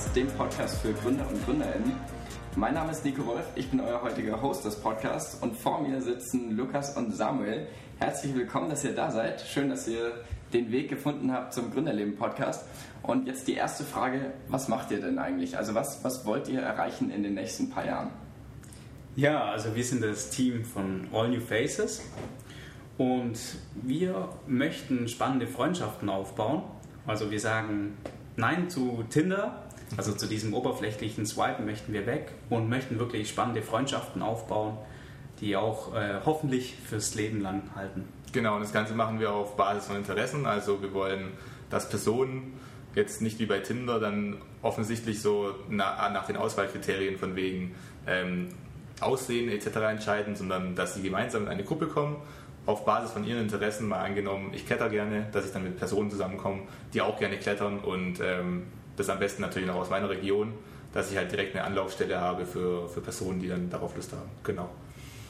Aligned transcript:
Podcast, 0.00 0.16
dem 0.16 0.26
Podcast 0.28 0.80
für 0.80 0.92
Gründer 0.94 1.28
und 1.28 1.44
Gründerinnen. 1.44 1.92
Mein 2.56 2.72
Name 2.72 2.90
ist 2.90 3.04
Nico 3.04 3.26
Wolf, 3.26 3.44
ich 3.54 3.68
bin 3.68 3.80
euer 3.80 4.00
heutiger 4.00 4.40
Host 4.40 4.64
des 4.64 4.76
Podcasts 4.76 5.42
und 5.42 5.54
vor 5.54 5.82
mir 5.82 6.00
sitzen 6.00 6.56
Lukas 6.56 6.96
und 6.96 7.14
Samuel. 7.14 7.66
Herzlich 7.98 8.34
willkommen, 8.34 8.70
dass 8.70 8.82
ihr 8.82 8.94
da 8.94 9.10
seid. 9.10 9.42
Schön, 9.42 9.68
dass 9.68 9.86
ihr 9.88 10.24
den 10.54 10.72
Weg 10.72 10.88
gefunden 10.88 11.32
habt 11.32 11.52
zum 11.52 11.70
Gründerleben 11.70 12.16
Podcast. 12.16 12.64
Und 13.02 13.26
jetzt 13.26 13.46
die 13.46 13.54
erste 13.54 13.84
Frage, 13.84 14.32
was 14.48 14.68
macht 14.68 14.90
ihr 14.90 15.02
denn 15.02 15.18
eigentlich? 15.18 15.58
Also 15.58 15.74
was, 15.74 16.02
was 16.02 16.24
wollt 16.24 16.48
ihr 16.48 16.62
erreichen 16.62 17.10
in 17.10 17.22
den 17.22 17.34
nächsten 17.34 17.68
paar 17.68 17.84
Jahren? 17.84 18.10
Ja, 19.16 19.44
also 19.44 19.74
wir 19.74 19.84
sind 19.84 20.02
das 20.02 20.30
Team 20.30 20.64
von 20.64 21.08
All 21.12 21.28
New 21.28 21.40
Faces 21.40 22.00
und 22.96 23.38
wir 23.74 24.30
möchten 24.46 25.08
spannende 25.08 25.46
Freundschaften 25.46 26.08
aufbauen. 26.08 26.62
Also 27.06 27.30
wir 27.30 27.40
sagen 27.40 27.98
Nein 28.36 28.70
zu 28.70 29.04
Tinder, 29.10 29.69
also 29.96 30.12
zu 30.12 30.26
diesem 30.26 30.54
oberflächlichen 30.54 31.26
Swipen 31.26 31.66
möchten 31.66 31.92
wir 31.92 32.06
weg 32.06 32.32
und 32.48 32.68
möchten 32.68 32.98
wirklich 32.98 33.28
spannende 33.28 33.62
Freundschaften 33.62 34.22
aufbauen, 34.22 34.78
die 35.40 35.56
auch 35.56 35.94
äh, 35.94 36.20
hoffentlich 36.24 36.76
fürs 36.76 37.14
Leben 37.14 37.40
lang 37.40 37.62
halten. 37.74 38.04
Genau, 38.32 38.54
und 38.54 38.60
das 38.60 38.72
Ganze 38.72 38.94
machen 38.94 39.18
wir 39.18 39.32
auf 39.32 39.56
Basis 39.56 39.86
von 39.86 39.96
Interessen. 39.96 40.46
Also 40.46 40.80
wir 40.80 40.92
wollen, 40.94 41.32
dass 41.70 41.88
Personen 41.88 42.52
jetzt 42.94 43.22
nicht 43.22 43.38
wie 43.38 43.46
bei 43.46 43.58
Tinder 43.58 43.98
dann 43.98 44.36
offensichtlich 44.62 45.20
so 45.20 45.54
nach, 45.68 46.12
nach 46.12 46.26
den 46.26 46.36
Auswahlkriterien 46.36 47.18
von 47.18 47.34
wegen 47.36 47.74
ähm, 48.06 48.48
Aussehen 49.00 49.48
etc. 49.48 49.76
entscheiden, 49.90 50.36
sondern 50.36 50.74
dass 50.74 50.94
sie 50.94 51.02
gemeinsam 51.02 51.42
in 51.42 51.48
eine 51.48 51.64
Gruppe 51.64 51.86
kommen 51.86 52.16
auf 52.66 52.84
Basis 52.84 53.10
von 53.12 53.24
ihren 53.24 53.42
Interessen 53.42 53.88
mal 53.88 54.00
angenommen, 54.00 54.52
ich 54.54 54.66
kletter 54.66 54.88
gerne, 54.88 55.26
dass 55.32 55.46
ich 55.46 55.52
dann 55.52 55.64
mit 55.64 55.78
Personen 55.78 56.10
zusammenkomme, 56.10 56.62
die 56.92 57.00
auch 57.00 57.18
gerne 57.18 57.38
klettern 57.38 57.78
und 57.80 58.20
ähm, 58.22 58.64
das 59.00 59.08
am 59.08 59.18
besten 59.18 59.42
natürlich 59.42 59.68
noch 59.68 59.76
aus 59.76 59.90
meiner 59.90 60.08
Region, 60.08 60.54
dass 60.92 61.10
ich 61.10 61.16
halt 61.16 61.30
direkt 61.32 61.56
eine 61.56 61.64
Anlaufstelle 61.64 62.20
habe 62.20 62.46
für, 62.46 62.88
für 62.88 63.00
Personen, 63.00 63.40
die 63.40 63.48
dann 63.48 63.70
darauf 63.70 63.96
Lust 63.96 64.12
haben. 64.12 64.30
Genau. 64.44 64.68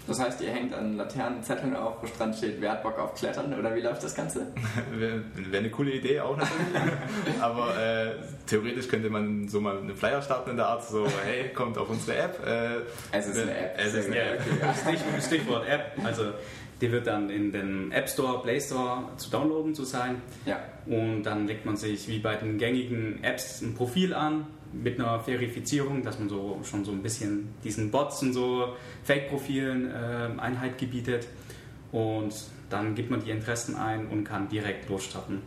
Das 0.07 0.19
heißt, 0.19 0.41
ihr 0.41 0.51
hängt 0.51 0.75
an 0.75 0.97
Laternen 0.97 1.43
Zetteln 1.43 1.77
auf, 1.77 2.03
wo 2.03 2.07
dran 2.19 2.35
steht, 2.35 2.61
wer 2.61 2.73
hat 2.73 2.83
Bock 2.83 2.99
auf 2.99 3.15
Klettern 3.15 3.57
oder 3.57 3.75
wie 3.77 3.81
läuft 3.81 4.03
das 4.03 4.15
Ganze? 4.15 4.47
Wäre 4.93 5.23
eine 5.57 5.71
coole 5.71 5.93
Idee 5.93 6.21
auch 6.21 6.37
natürlich. 6.37 6.61
Aber 7.41 7.79
äh, 7.79 8.15
theoretisch 8.47 8.89
könnte 8.89 9.09
man 9.09 9.47
so 9.47 9.61
mal 9.61 9.79
einen 9.79 9.95
Flyer 9.95 10.21
starten 10.21 10.51
in 10.51 10.57
der 10.57 10.67
Art, 10.67 10.85
so, 10.85 11.07
hey, 11.25 11.51
kommt 11.51 11.79
auf 11.79 11.89
unsere 11.91 12.17
App. 12.17 12.45
Äh, 12.45 13.17
es 13.17 13.29
ist 13.29 13.39
eine 13.39 13.57
App. 13.57 13.75
Es 13.77 13.95
ist 13.95 14.07
eine 14.07 14.21
App. 14.21 14.41
Okay, 14.41 14.97
ja. 15.15 15.21
Stichwort 15.21 15.69
App. 15.69 15.93
Also 16.03 16.33
die 16.81 16.91
wird 16.91 17.07
dann 17.07 17.31
in 17.31 17.53
den 17.53 17.93
App 17.93 18.09
Store, 18.09 18.41
Play 18.43 18.61
Store 18.61 19.05
zu 19.17 19.31
downloaden 19.31 19.75
zu 19.75 19.85
sein. 19.85 20.23
Ja. 20.47 20.61
Und 20.87 21.25
dann 21.25 21.47
legt 21.47 21.67
man 21.67 21.77
sich 21.77 22.09
wie 22.09 22.19
bei 22.19 22.37
den 22.37 22.59
gängigen 22.59 23.23
Apps 23.23 23.61
ein 23.61 23.75
Profil 23.75 24.15
an 24.15 24.47
mit 24.73 24.99
einer 24.99 25.21
Verifizierung, 25.21 26.03
dass 26.03 26.19
man 26.19 26.29
so 26.29 26.61
schon 26.63 26.85
so 26.85 26.93
ein 26.93 27.03
bisschen 27.03 27.49
diesen 27.65 27.91
Bots 27.91 28.23
und 28.23 28.33
so 28.33 28.75
Fake-Profilen 29.03 29.91
äh, 29.91 30.41
Einheit 30.41 30.79
gebietet. 30.79 31.29
Und 31.93 32.33
dann 32.71 32.95
gibt 32.95 33.11
man 33.11 33.23
die 33.23 33.31
Interessen 33.31 33.77
ein 33.77 34.07
und 34.07 34.25
kann 34.25 34.49
direkt 34.49 34.89
losstarten. 34.89 35.43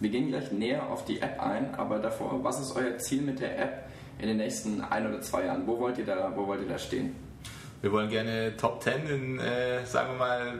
Wir 0.00 0.10
gehen 0.10 0.28
gleich 0.28 0.50
näher 0.50 0.88
auf 0.88 1.04
die 1.04 1.20
App 1.20 1.40
ein, 1.40 1.74
aber 1.76 1.98
davor, 1.98 2.42
was 2.42 2.60
ist 2.60 2.74
euer 2.74 2.96
Ziel 2.98 3.22
mit 3.22 3.38
der 3.40 3.58
App 3.58 3.88
in 4.18 4.26
den 4.26 4.38
nächsten 4.38 4.80
ein 4.80 5.06
oder 5.06 5.20
zwei 5.20 5.44
Jahren? 5.44 5.66
Wo 5.66 5.78
wollt 5.78 5.98
ihr 5.98 6.06
da, 6.06 6.32
wo 6.34 6.46
wollt 6.46 6.62
ihr 6.62 6.68
da 6.68 6.78
stehen? 6.78 7.14
Wir 7.82 7.90
wollen 7.90 8.08
gerne 8.08 8.56
Top 8.56 8.82
10 8.82 9.06
in, 9.08 9.38
äh, 9.40 9.84
sagen 9.84 10.12
wir 10.12 10.18
mal, 10.18 10.52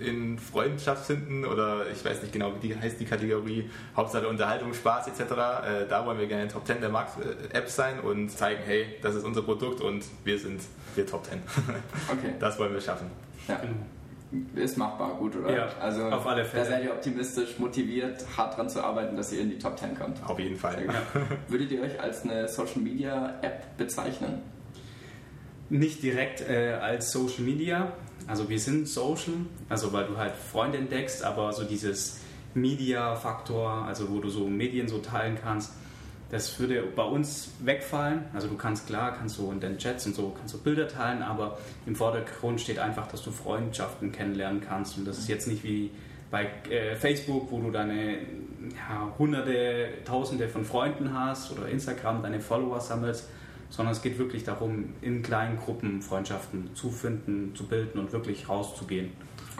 in 0.00 0.38
Freundschaft 0.38 1.06
finden 1.06 1.44
oder 1.44 1.90
ich 1.92 2.02
weiß 2.02 2.22
nicht 2.22 2.32
genau, 2.32 2.52
wie 2.54 2.68
die 2.68 2.76
heißt 2.76 2.98
die 2.98 3.04
Kategorie, 3.04 3.70
Hauptsache 3.94 4.26
Unterhaltung, 4.26 4.72
Spaß 4.72 5.08
etc. 5.08 5.20
Äh, 5.20 5.86
da 5.88 6.06
wollen 6.06 6.18
wir 6.18 6.26
gerne 6.26 6.48
Top 6.48 6.66
10 6.66 6.80
der 6.80 6.88
Markt-Apps 6.88 7.76
sein 7.76 8.00
und 8.00 8.30
zeigen, 8.30 8.62
hey, 8.64 8.86
das 9.02 9.14
ist 9.14 9.24
unser 9.24 9.42
Produkt 9.42 9.82
und 9.82 10.04
wir 10.24 10.38
sind 10.38 10.62
wir 10.94 11.06
Top 11.06 11.26
10. 11.26 11.38
okay. 12.12 12.34
Das 12.40 12.58
wollen 12.58 12.72
wir 12.72 12.80
schaffen. 12.80 13.10
Ja. 13.46 13.60
Ist 14.56 14.78
machbar, 14.78 15.14
gut, 15.16 15.36
oder? 15.36 15.54
Ja, 15.54 15.68
also, 15.80 16.06
auf 16.06 16.26
alle 16.26 16.44
Fälle. 16.44 16.64
Da 16.64 16.70
seid 16.70 16.84
ihr 16.84 16.92
optimistisch, 16.92 17.58
motiviert, 17.58 18.24
hart 18.36 18.56
dran 18.56 18.68
zu 18.68 18.82
arbeiten, 18.82 19.16
dass 19.16 19.32
ihr 19.32 19.42
in 19.42 19.50
die 19.50 19.58
Top 19.58 19.78
10 19.78 19.96
kommt. 19.96 20.18
Auf 20.26 20.38
jeden 20.40 20.56
Fall. 20.56 20.84
Ja. 20.86 20.94
Würdet 21.48 21.70
ihr 21.70 21.82
euch 21.82 22.00
als 22.00 22.24
eine 22.24 22.48
Social 22.48 22.80
Media 22.80 23.34
App 23.42 23.76
bezeichnen? 23.76 24.53
Nicht 25.70 26.02
direkt 26.02 26.40
äh, 26.48 26.78
als 26.80 27.12
Social 27.12 27.42
Media. 27.42 27.92
Also 28.26 28.48
wir 28.48 28.58
sind 28.58 28.88
Social, 28.88 29.34
also 29.68 29.92
weil 29.92 30.06
du 30.06 30.16
halt 30.16 30.34
Freunde 30.34 30.78
entdeckst, 30.78 31.22
aber 31.22 31.52
so 31.52 31.64
dieses 31.64 32.20
Media-Faktor, 32.54 33.70
also 33.86 34.10
wo 34.10 34.20
du 34.20 34.28
so 34.28 34.46
Medien 34.46 34.88
so 34.88 34.98
teilen 34.98 35.36
kannst, 35.42 35.72
das 36.30 36.58
würde 36.58 36.82
bei 36.96 37.04
uns 37.04 37.50
wegfallen. 37.60 38.24
Also 38.32 38.48
du 38.48 38.56
kannst 38.56 38.86
klar, 38.86 39.14
kannst 39.16 39.38
du 39.38 39.50
in 39.52 39.60
den 39.60 39.78
Chats 39.78 40.06
und 40.06 40.14
so, 40.14 40.34
kannst 40.36 40.54
du 40.54 40.58
Bilder 40.58 40.88
teilen, 40.88 41.22
aber 41.22 41.58
im 41.86 41.94
Vordergrund 41.94 42.60
steht 42.60 42.78
einfach, 42.78 43.06
dass 43.06 43.22
du 43.22 43.30
Freundschaften 43.30 44.10
kennenlernen 44.10 44.60
kannst. 44.60 44.96
Und 44.96 45.06
das 45.06 45.18
ist 45.18 45.28
jetzt 45.28 45.46
nicht 45.46 45.62
wie 45.64 45.90
bei 46.30 46.48
äh, 46.70 46.96
Facebook, 46.96 47.52
wo 47.52 47.60
du 47.60 47.70
deine 47.70 48.14
ja, 48.14 49.12
hunderte, 49.18 49.88
tausende 50.04 50.48
von 50.48 50.64
Freunden 50.64 51.12
hast 51.14 51.52
oder 51.52 51.68
Instagram 51.68 52.22
deine 52.22 52.40
Follower 52.40 52.80
sammelst, 52.80 53.28
sondern 53.74 53.92
es 53.92 54.02
geht 54.02 54.18
wirklich 54.18 54.44
darum, 54.44 54.94
in 55.00 55.22
kleinen 55.22 55.58
Gruppen 55.58 56.00
Freundschaften 56.00 56.70
zu 56.74 56.90
finden, 56.90 57.54
zu 57.56 57.66
bilden 57.66 57.98
und 57.98 58.12
wirklich 58.12 58.48
rauszugehen. 58.48 59.10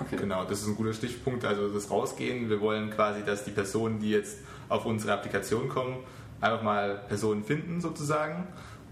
Okay. 0.01 0.17
Genau, 0.17 0.45
das 0.45 0.61
ist 0.61 0.69
ein 0.69 0.77
guter 0.77 0.93
Stichpunkt. 0.93 1.45
Also 1.45 1.69
das 1.69 1.91
Rausgehen. 1.91 2.49
Wir 2.49 2.61
wollen 2.61 2.91
quasi, 2.91 3.25
dass 3.25 3.45
die 3.45 3.51
Personen, 3.51 3.99
die 3.99 4.11
jetzt 4.11 4.39
auf 4.69 4.87
unsere 4.87 5.13
Applikation 5.13 5.69
kommen, 5.69 5.97
einfach 6.41 6.63
mal 6.63 7.03
Personen 7.09 7.43
finden 7.43 7.81
sozusagen 7.81 8.47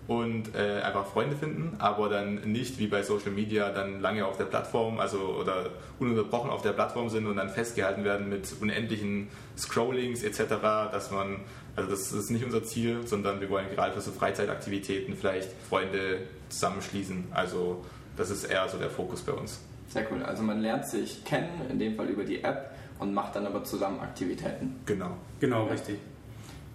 und 0.09 0.55
äh, 0.55 0.81
einfach 0.83 1.07
Freunde 1.07 1.37
finden, 1.37 1.77
aber 1.79 2.09
dann 2.09 2.37
nicht 2.51 2.79
wie 2.79 2.89
bei 2.89 3.03
Social 3.03 3.31
Media 3.31 3.71
dann 3.71 4.01
lange 4.01 4.27
auf 4.27 4.37
der 4.37 4.45
Plattform, 4.45 4.99
also 4.99 5.19
oder 5.19 5.71
ununterbrochen 6.01 6.51
auf 6.51 6.63
der 6.63 6.73
Plattform 6.73 7.09
sind 7.09 7.27
und 7.27 7.37
dann 7.37 7.49
festgehalten 7.49 8.05
werden 8.05 8.29
mit 8.29 8.53
unendlichen 8.61 9.29
Scrollings 9.57 10.25
etc., 10.25 10.55
dass 10.91 11.11
man, 11.11 11.41
also 11.77 11.89
das 11.89 12.13
ist 12.13 12.31
nicht 12.31 12.45
unser 12.45 12.65
Ziel, 12.65 13.07
sondern 13.07 13.41
wir 13.41 13.49
wollen 13.49 13.71
gerade 13.71 13.93
für 13.93 14.01
so 14.01 14.11
Freizeitaktivitäten 14.11 15.15
vielleicht 15.15 15.51
Freunde 15.69 16.21
zusammenschließen. 16.49 17.27
Also 17.31 17.85
das 18.17 18.31
ist 18.31 18.45
eher 18.45 18.69
so 18.69 18.79
der 18.79 18.91
Fokus 18.91 19.23
bei 19.23 19.33
uns. 19.33 19.61
Sehr 19.89 20.07
cool. 20.11 20.23
Also 20.23 20.43
man 20.43 20.61
lernt 20.61 20.87
sich 20.87 21.25
kennen, 21.25 21.49
in 21.71 21.79
dem 21.79 21.97
Fall 21.97 22.09
über 22.09 22.25
die 22.25 22.43
App 22.43 22.75
und 22.99 23.15
macht 23.15 23.37
dann 23.37 23.47
aber 23.47 23.63
zusammen 23.63 24.01
Aktivitäten. 24.01 24.81
Genau. 24.87 25.17
Genau, 25.39 25.67
richtig. 25.67 25.99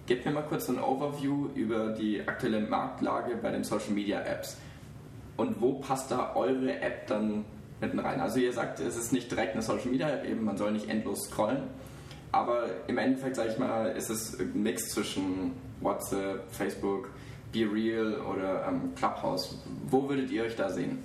Gebt 0.08 0.24
mir 0.24 0.32
mal 0.32 0.42
kurz 0.42 0.70
ein 0.70 0.80
Overview 0.80 1.48
über 1.54 1.90
die 1.90 2.26
aktuelle 2.26 2.62
Marktlage 2.62 3.36
bei 3.36 3.50
den 3.50 3.62
Social 3.62 3.90
Media 3.90 4.22
Apps. 4.22 4.56
Und 5.36 5.60
wo 5.60 5.74
passt 5.74 6.10
da 6.10 6.34
eure 6.34 6.80
App 6.80 7.06
dann 7.08 7.44
mitten 7.78 7.98
rein? 7.98 8.18
Also 8.18 8.38
ihr 8.38 8.54
sagt, 8.54 8.80
es 8.80 8.96
ist 8.96 9.12
nicht 9.12 9.30
direkt 9.30 9.52
eine 9.52 9.60
Social 9.60 9.90
Media 9.90 10.08
App, 10.08 10.24
eben 10.24 10.46
man 10.46 10.56
soll 10.56 10.72
nicht 10.72 10.88
endlos 10.88 11.26
scrollen. 11.26 11.64
Aber 12.32 12.64
im 12.86 12.96
Endeffekt, 12.96 13.36
sage 13.36 13.50
ich 13.50 13.58
mal, 13.58 13.90
ist 13.90 14.08
es 14.08 14.40
ein 14.40 14.62
Mix 14.62 14.88
zwischen 14.92 15.52
WhatsApp, 15.82 16.50
Facebook, 16.52 17.10
Be 17.52 17.70
Real 17.70 18.14
oder 18.22 18.66
ähm, 18.66 18.94
Clubhouse. 18.94 19.62
Wo 19.90 20.08
würdet 20.08 20.30
ihr 20.30 20.44
euch 20.44 20.56
da 20.56 20.70
sehen? 20.70 21.00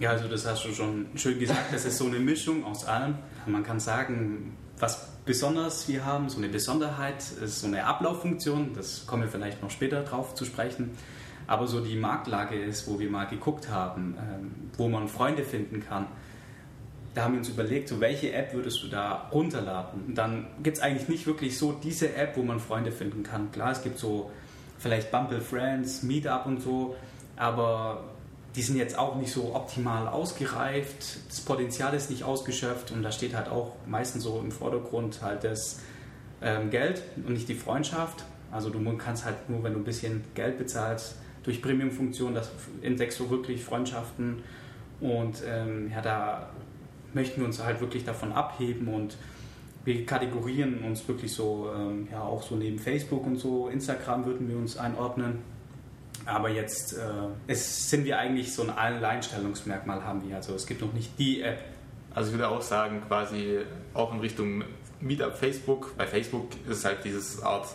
Ja, 0.00 0.12
also 0.12 0.28
das 0.28 0.46
hast 0.46 0.64
du 0.64 0.72
schon 0.72 1.08
schön 1.14 1.38
gesagt. 1.38 1.74
Das 1.74 1.84
ist 1.84 1.98
so 1.98 2.06
eine 2.06 2.20
Mischung 2.20 2.64
aus 2.64 2.86
allem. 2.86 3.16
Man 3.44 3.64
kann 3.64 3.80
sagen, 3.80 4.56
was 4.78 5.17
besonders 5.28 5.86
wir 5.88 6.06
haben, 6.06 6.30
so 6.30 6.38
eine 6.38 6.48
Besonderheit, 6.48 7.18
ist 7.18 7.60
so 7.60 7.66
eine 7.66 7.84
Ablauffunktion, 7.84 8.72
das 8.74 9.06
kommen 9.06 9.24
wir 9.24 9.28
vielleicht 9.28 9.62
noch 9.62 9.70
später 9.70 10.02
drauf 10.02 10.34
zu 10.34 10.46
sprechen, 10.46 10.92
aber 11.46 11.66
so 11.66 11.80
die 11.80 11.96
Marktlage 11.96 12.56
ist, 12.56 12.88
wo 12.88 12.98
wir 12.98 13.10
mal 13.10 13.26
geguckt 13.26 13.68
haben, 13.68 14.16
ähm, 14.18 14.70
wo 14.78 14.88
man 14.88 15.06
Freunde 15.06 15.44
finden 15.44 15.84
kann. 15.86 16.06
Da 17.14 17.24
haben 17.24 17.34
wir 17.34 17.40
uns 17.40 17.50
überlegt, 17.50 17.90
so 17.90 18.00
welche 18.00 18.32
App 18.32 18.54
würdest 18.54 18.82
du 18.82 18.88
da 18.88 19.28
runterladen? 19.30 20.06
Und 20.08 20.14
dann 20.16 20.46
gibt 20.62 20.78
es 20.78 20.82
eigentlich 20.82 21.10
nicht 21.10 21.26
wirklich 21.26 21.58
so 21.58 21.72
diese 21.72 22.14
App, 22.14 22.34
wo 22.38 22.42
man 22.42 22.58
Freunde 22.58 22.90
finden 22.90 23.22
kann. 23.22 23.52
Klar, 23.52 23.72
es 23.72 23.82
gibt 23.82 23.98
so 23.98 24.30
vielleicht 24.78 25.10
Bumble 25.10 25.42
Friends, 25.42 26.02
Meetup 26.02 26.46
und 26.46 26.62
so, 26.62 26.96
aber 27.36 28.04
die 28.56 28.62
sind 28.62 28.76
jetzt 28.76 28.98
auch 28.98 29.16
nicht 29.16 29.32
so 29.32 29.54
optimal 29.54 30.08
ausgereift, 30.08 31.18
das 31.28 31.40
Potenzial 31.40 31.94
ist 31.94 32.10
nicht 32.10 32.24
ausgeschöpft 32.24 32.90
und 32.90 33.02
da 33.02 33.12
steht 33.12 33.34
halt 33.34 33.48
auch 33.48 33.72
meistens 33.86 34.24
so 34.24 34.40
im 34.40 34.50
Vordergrund 34.50 35.20
halt 35.22 35.44
das 35.44 35.80
ähm, 36.42 36.70
Geld 36.70 37.02
und 37.16 37.30
nicht 37.30 37.48
die 37.48 37.54
Freundschaft. 37.54 38.24
Also 38.50 38.70
du 38.70 38.80
kannst 38.96 39.24
halt 39.24 39.50
nur, 39.50 39.62
wenn 39.62 39.74
du 39.74 39.80
ein 39.80 39.84
bisschen 39.84 40.24
Geld 40.34 40.58
bezahlst, 40.58 41.16
durch 41.42 41.62
Premium-Funktionen, 41.62 42.34
das 42.34 42.50
entdeckst 42.82 43.20
du 43.20 43.30
wirklich 43.30 43.62
Freundschaften 43.62 44.42
und 45.00 45.42
ähm, 45.46 45.90
ja, 45.90 46.00
da 46.00 46.48
möchten 47.14 47.40
wir 47.40 47.46
uns 47.46 47.62
halt 47.62 47.80
wirklich 47.80 48.04
davon 48.04 48.32
abheben 48.32 48.88
und 48.88 49.16
wir 49.84 50.04
kategorieren 50.04 50.82
uns 50.84 51.06
wirklich 51.06 51.32
so, 51.32 51.70
ähm, 51.74 52.08
ja 52.10 52.22
auch 52.22 52.42
so 52.42 52.56
neben 52.56 52.78
Facebook 52.78 53.26
und 53.26 53.36
so, 53.36 53.68
Instagram 53.68 54.26
würden 54.26 54.48
wir 54.48 54.56
uns 54.56 54.76
einordnen 54.76 55.38
aber 56.28 56.50
jetzt 56.50 56.92
äh, 56.92 57.00
es 57.46 57.90
sind 57.90 58.04
wir 58.04 58.18
eigentlich 58.18 58.52
so 58.52 58.62
ein 58.62 58.70
Alleinstellungsmerkmal 58.70 60.04
haben 60.04 60.28
wir. 60.28 60.36
Also 60.36 60.54
es 60.54 60.66
gibt 60.66 60.82
noch 60.82 60.92
nicht 60.92 61.18
die 61.18 61.42
App. 61.42 61.60
Also 62.14 62.30
ich 62.30 62.38
würde 62.38 62.48
auch 62.48 62.62
sagen, 62.62 63.02
quasi 63.06 63.60
auch 63.94 64.12
in 64.12 64.20
Richtung 64.20 64.64
Meetup 65.00 65.36
Facebook. 65.36 65.96
Bei 65.96 66.06
Facebook 66.06 66.50
ist 66.68 66.84
halt 66.84 67.04
dieses 67.04 67.42
Art 67.42 67.66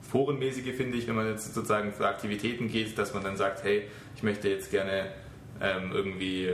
Forenmäßige, 0.00 0.74
finde 0.74 0.98
ich, 0.98 1.06
wenn 1.06 1.14
man 1.14 1.28
jetzt 1.28 1.54
sozusagen 1.54 1.92
für 1.92 2.06
Aktivitäten 2.08 2.68
geht, 2.68 2.98
dass 2.98 3.14
man 3.14 3.22
dann 3.22 3.36
sagt, 3.36 3.62
hey, 3.64 3.84
ich 4.16 4.22
möchte 4.22 4.48
jetzt 4.48 4.70
gerne 4.70 5.12
ähm, 5.60 5.92
irgendwie 5.92 6.50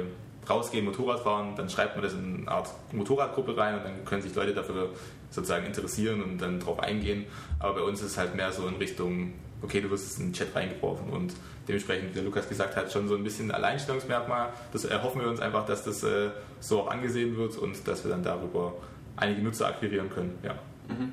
rausgehen, 0.48 0.84
Motorrad 0.84 1.20
fahren, 1.20 1.54
dann 1.56 1.68
schreibt 1.68 1.96
man 1.96 2.04
das 2.04 2.14
in 2.14 2.40
eine 2.42 2.50
Art 2.50 2.68
Motorradgruppe 2.92 3.56
rein 3.56 3.76
und 3.76 3.84
dann 3.84 4.04
können 4.04 4.22
sich 4.22 4.34
Leute 4.34 4.54
dafür 4.54 4.90
sozusagen 5.30 5.66
interessieren 5.66 6.22
und 6.22 6.38
dann 6.38 6.60
drauf 6.60 6.80
eingehen. 6.80 7.24
Aber 7.58 7.74
bei 7.74 7.82
uns 7.82 8.00
ist 8.00 8.12
es 8.12 8.18
halt 8.18 8.34
mehr 8.34 8.52
so 8.52 8.66
in 8.66 8.76
Richtung, 8.76 9.32
okay, 9.62 9.80
du 9.80 9.90
wirst 9.90 10.18
in 10.18 10.26
den 10.26 10.32
Chat 10.32 10.54
reingeworfen 10.54 11.10
und 11.10 11.32
dementsprechend, 11.66 12.10
wie 12.10 12.14
der 12.14 12.22
Lukas 12.22 12.48
gesagt 12.48 12.76
hat, 12.76 12.92
schon 12.92 13.08
so 13.08 13.16
ein 13.16 13.24
bisschen 13.24 13.50
Alleinstellungsmerkmal. 13.50 14.52
Das 14.72 14.84
erhoffen 14.84 15.20
wir 15.20 15.28
uns 15.28 15.40
einfach, 15.40 15.66
dass 15.66 15.84
das 15.84 16.02
äh, 16.02 16.30
so 16.60 16.82
auch 16.82 16.90
angesehen 16.90 17.36
wird 17.36 17.56
und 17.58 17.86
dass 17.86 18.04
wir 18.04 18.10
dann 18.10 18.22
darüber 18.22 18.74
einige 19.16 19.42
Nutzer 19.42 19.66
akquirieren 19.66 20.10
können. 20.10 20.38
Ja. 20.42 20.54
Mhm, 20.88 21.04
mhm. 21.04 21.12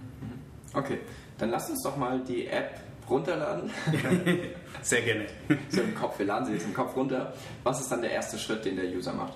Okay, 0.74 1.00
dann 1.38 1.50
lasst 1.50 1.70
uns 1.70 1.84
doch 1.84 1.98
mal 1.98 2.20
die 2.20 2.48
App 2.48 2.80
runterladen. 3.10 3.70
Sehr 4.82 5.02
gerne. 5.02 5.26
So 5.70 5.82
im 5.82 5.96
Kopf, 5.96 6.20
wir 6.20 6.26
laden 6.26 6.46
sie 6.46 6.54
jetzt 6.54 6.66
im 6.66 6.74
Kopf 6.74 6.96
runter. 6.96 7.34
Was 7.64 7.82
ist 7.82 7.92
dann 7.92 8.02
der 8.02 8.12
erste 8.12 8.38
Schritt, 8.38 8.66
den 8.66 8.76
der 8.76 8.86
User 8.86 9.14
macht? 9.14 9.34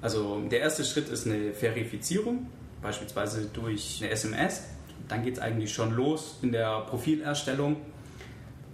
Also 0.00 0.40
der 0.40 0.60
erste 0.60 0.84
Schritt 0.84 1.08
ist 1.08 1.26
eine 1.26 1.52
Verifizierung, 1.52 2.48
beispielsweise 2.82 3.46
durch 3.52 4.00
eine 4.02 4.10
SMS. 4.10 4.64
Dann 5.08 5.22
geht 5.22 5.34
es 5.34 5.40
eigentlich 5.40 5.72
schon 5.72 5.92
los 5.92 6.38
in 6.42 6.52
der 6.52 6.80
Profilerstellung. 6.80 7.76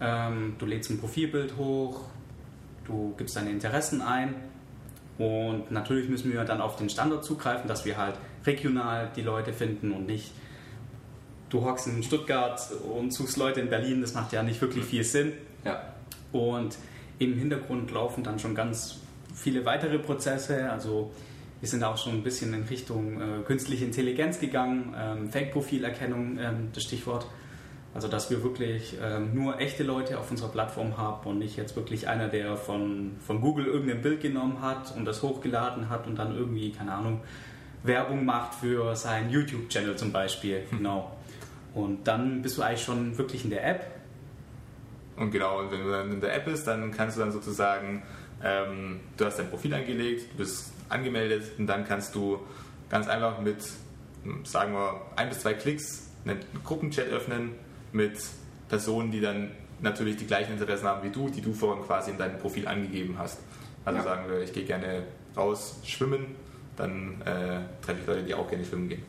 Ähm, 0.00 0.56
du 0.58 0.66
lädst 0.66 0.90
ein 0.90 0.98
Profilbild 0.98 1.56
hoch, 1.56 2.02
du 2.86 3.14
gibst 3.16 3.36
deine 3.36 3.50
Interessen 3.50 4.00
ein 4.00 4.34
und 5.18 5.70
natürlich 5.70 6.08
müssen 6.08 6.32
wir 6.32 6.44
dann 6.44 6.60
auf 6.60 6.76
den 6.76 6.88
Standard 6.88 7.24
zugreifen, 7.24 7.68
dass 7.68 7.84
wir 7.84 7.96
halt 7.96 8.14
regional 8.46 9.10
die 9.16 9.22
Leute 9.22 9.52
finden 9.52 9.92
und 9.92 10.06
nicht 10.06 10.32
du 11.50 11.64
hockst 11.64 11.86
in 11.86 12.02
Stuttgart 12.02 12.60
und 12.94 13.12
suchst 13.12 13.36
Leute 13.36 13.60
in 13.60 13.70
Berlin, 13.70 14.00
das 14.00 14.14
macht 14.14 14.32
ja 14.32 14.42
nicht 14.42 14.60
wirklich 14.60 14.84
viel 14.84 15.04
Sinn. 15.04 15.32
Ja. 15.64 15.94
Und 16.32 16.76
im 17.18 17.34
Hintergrund 17.38 17.90
laufen 17.90 18.22
dann 18.22 18.38
schon 18.38 18.54
ganz 18.54 18.98
viele 19.34 19.64
weitere 19.64 19.98
Prozesse. 19.98 20.70
Also 20.70 21.10
wir 21.60 21.68
sind 21.68 21.82
auch 21.82 21.96
schon 21.96 22.12
ein 22.12 22.22
bisschen 22.22 22.54
in 22.54 22.62
Richtung 22.64 23.20
äh, 23.20 23.42
künstliche 23.44 23.84
Intelligenz 23.84 24.38
gegangen, 24.38 24.94
ähm, 24.96 25.30
Fake-Profilerkennung, 25.30 26.38
ähm, 26.38 26.68
das 26.72 26.84
Stichwort. 26.84 27.26
Also 27.94 28.06
dass 28.06 28.30
wir 28.30 28.42
wirklich 28.42 28.96
ähm, 29.02 29.34
nur 29.34 29.58
echte 29.60 29.82
Leute 29.82 30.18
auf 30.18 30.30
unserer 30.30 30.50
Plattform 30.50 30.96
haben 30.98 31.28
und 31.28 31.38
nicht 31.38 31.56
jetzt 31.56 31.74
wirklich 31.74 32.06
einer, 32.06 32.28
der 32.28 32.56
von, 32.56 33.16
von 33.26 33.40
Google 33.40 33.66
irgendein 33.66 34.02
Bild 34.02 34.20
genommen 34.20 34.60
hat 34.60 34.94
und 34.96 35.04
das 35.04 35.22
hochgeladen 35.22 35.88
hat 35.88 36.06
und 36.06 36.16
dann 36.16 36.36
irgendwie, 36.36 36.70
keine 36.70 36.92
Ahnung, 36.92 37.20
Werbung 37.82 38.24
macht 38.24 38.54
für 38.54 38.94
seinen 38.94 39.30
YouTube-Channel 39.30 39.96
zum 39.96 40.12
Beispiel. 40.12 40.62
Hm. 40.68 40.78
Genau. 40.78 41.16
Und 41.74 42.06
dann 42.06 42.42
bist 42.42 42.58
du 42.58 42.62
eigentlich 42.62 42.82
schon 42.82 43.16
wirklich 43.16 43.44
in 43.44 43.50
der 43.50 43.66
App. 43.66 43.86
Und 45.16 45.30
genau, 45.30 45.60
und 45.60 45.70
wenn 45.70 45.82
du 45.82 45.90
dann 45.90 46.12
in 46.12 46.20
der 46.20 46.34
App 46.34 46.44
bist, 46.44 46.66
dann 46.66 46.90
kannst 46.92 47.16
du 47.16 47.20
dann 47.20 47.32
sozusagen, 47.32 48.02
ähm, 48.42 49.00
du 49.16 49.24
hast 49.24 49.38
dein 49.38 49.48
Profil 49.48 49.74
angelegt, 49.74 50.32
du 50.32 50.38
bist 50.38 50.72
angemeldet 50.88 51.52
und 51.58 51.66
dann 51.66 51.84
kannst 51.84 52.14
du 52.14 52.38
ganz 52.88 53.08
einfach 53.08 53.40
mit, 53.40 53.56
sagen 54.44 54.72
wir, 54.72 55.00
ein 55.16 55.28
bis 55.28 55.40
zwei 55.40 55.54
Klicks 55.54 56.10
einen 56.24 56.40
Gruppenchat 56.64 57.08
öffnen 57.08 57.52
mit 57.92 58.18
Personen, 58.68 59.10
die 59.10 59.20
dann 59.20 59.50
natürlich 59.80 60.16
die 60.16 60.26
gleichen 60.26 60.52
Interessen 60.52 60.86
haben 60.86 61.02
wie 61.02 61.10
du, 61.10 61.28
die 61.28 61.40
du 61.40 61.52
vorhin 61.52 61.84
quasi 61.84 62.10
in 62.10 62.18
deinem 62.18 62.38
Profil 62.38 62.66
angegeben 62.66 63.16
hast. 63.18 63.38
Also 63.84 63.98
ja. 63.98 64.04
sagen 64.04 64.28
wir, 64.28 64.42
ich 64.42 64.52
gehe 64.52 64.64
gerne 64.64 65.04
raus 65.36 65.76
schwimmen, 65.84 66.34
dann 66.76 67.20
äh, 67.22 67.60
treffe 67.84 68.00
ich 68.00 68.06
Leute, 68.06 68.22
die 68.24 68.34
auch 68.34 68.48
gerne 68.48 68.64
schwimmen 68.64 68.88
gehen. 68.88 69.02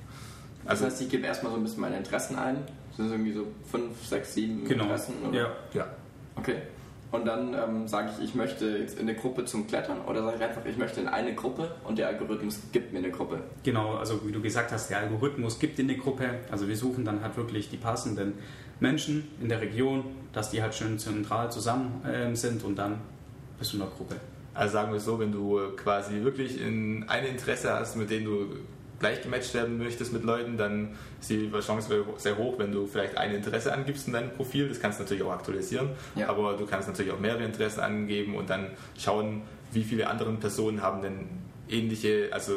Also 0.66 0.86
das 0.86 0.94
heißt, 0.94 1.04
ich 1.04 1.10
gebe 1.10 1.26
erstmal 1.26 1.52
so 1.52 1.58
ein 1.58 1.64
bisschen 1.64 1.82
meine 1.82 1.98
Interessen 1.98 2.38
ein. 2.38 2.58
Das 2.90 2.98
sind 2.98 3.12
irgendwie 3.12 3.34
so 3.34 3.48
fünf, 3.70 4.06
sechs, 4.06 4.34
sieben 4.34 4.66
genau. 4.66 4.84
Interessen? 4.84 5.16
Oder? 5.28 5.38
Ja. 5.38 5.52
ja. 5.74 5.88
Okay. 6.36 6.58
Und 7.12 7.26
dann 7.26 7.56
ähm, 7.56 7.88
sage 7.88 8.12
ich, 8.16 8.24
ich 8.24 8.36
möchte 8.36 8.78
jetzt 8.78 9.00
in 9.00 9.10
eine 9.10 9.16
Gruppe 9.16 9.44
zum 9.46 9.66
Klettern 9.66 10.02
oder 10.08 10.24
sage 10.24 10.38
ich 10.38 10.44
einfach, 10.44 10.66
ich 10.66 10.78
möchte 10.78 11.02
in 11.02 11.08
eine 11.08 11.34
Gruppe 11.34 11.72
und 11.84 11.98
der 11.98 12.08
Algorithmus 12.08 12.60
gibt 12.72 12.94
mir 12.94 13.00
eine 13.00 13.10
Gruppe. 13.10 13.42
Genau, 13.64 13.96
also 13.96 14.26
wie 14.28 14.32
du 14.32 14.42
gesagt 14.42 14.72
hast, 14.72 14.90
der 14.92 15.00
Algorithmus 15.00 15.58
gibt 15.58 15.80
dir 15.80 15.84
eine 15.84 15.98
Gruppe. 15.98 16.30
Also 16.52 16.68
wir 16.68 16.78
suchen 16.78 17.06
dann 17.06 17.24
halt 17.24 17.36
wirklich 17.36 17.70
die 17.70 17.78
passenden 17.78 18.34
Menschen 18.80 19.28
in 19.42 19.50
der 19.50 19.60
Region, 19.60 20.04
dass 20.34 20.52
die 20.52 20.62
halt 20.62 20.76
schön 20.76 21.00
zentral 21.00 21.52
zusammen 21.52 22.06
äh, 22.06 22.36
sind 22.36 22.64
und 22.64 22.78
dann 22.78 23.02
bist 23.58 23.74
du 23.74 23.78
in 23.78 23.84
der 23.84 23.92
Gruppe. 23.92 24.16
Also 24.54 24.74
sagen 24.74 24.92
wir 24.92 24.98
es 24.98 25.06
so, 25.06 25.20
wenn 25.20 25.32
du 25.32 25.60
quasi 25.78 26.24
wirklich 26.24 26.62
in 26.62 27.06
ein 27.08 27.26
Interesse 27.26 27.74
hast, 27.74 27.96
mit 27.96 28.10
dem 28.10 28.26
du 28.26 28.46
gleich 29.00 29.22
gematcht 29.22 29.54
werden 29.54 29.78
möchtest 29.78 30.14
mit 30.14 30.24
Leuten, 30.24 30.58
dann 30.58 30.96
ist 31.20 31.30
die 31.30 31.50
Chance 31.60 32.06
sehr 32.18 32.38
hoch, 32.38 32.60
wenn 32.60 32.72
du 32.72 32.86
vielleicht 32.86 33.18
ein 33.18 33.34
Interesse 33.34 33.74
angibst 33.74 34.08
in 34.08 34.14
deinem 34.14 34.32
Profil. 34.32 34.68
Das 34.68 34.80
kannst 34.80 35.00
du 35.00 35.04
natürlich 35.04 35.24
auch 35.24 35.32
aktualisieren, 35.32 35.90
ja. 36.16 36.30
aber 36.30 36.54
du 36.54 36.66
kannst 36.66 36.88
natürlich 36.88 37.12
auch 37.12 37.20
mehrere 37.20 37.44
Interessen 37.44 37.80
angeben 37.80 38.36
und 38.36 38.50
dann 38.50 38.72
schauen, 38.98 39.42
wie 39.72 39.84
viele 39.84 40.08
andere 40.08 40.32
Personen 40.34 40.82
haben 40.82 41.02
denn 41.02 41.30
ähnliche, 41.70 42.30
also 42.32 42.54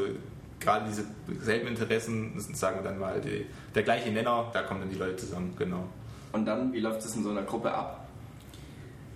gerade 0.60 0.86
diese 0.88 1.04
selben 1.40 1.68
Interessen, 1.68 2.38
sagen 2.54 2.78
wir 2.78 2.90
dann 2.90 2.98
mal 2.98 3.20
die, 3.20 3.46
der 3.74 3.82
gleiche 3.82 4.10
Nenner, 4.10 4.50
da 4.52 4.62
kommen 4.62 4.80
dann 4.80 4.90
die 4.90 4.96
Leute 4.96 5.16
zusammen, 5.16 5.54
genau. 5.58 5.84
Und 6.32 6.46
dann, 6.46 6.72
wie 6.72 6.80
läuft 6.80 7.04
es 7.04 7.14
in 7.14 7.22
so 7.22 7.30
einer 7.30 7.42
Gruppe 7.42 7.72
ab? 7.72 8.08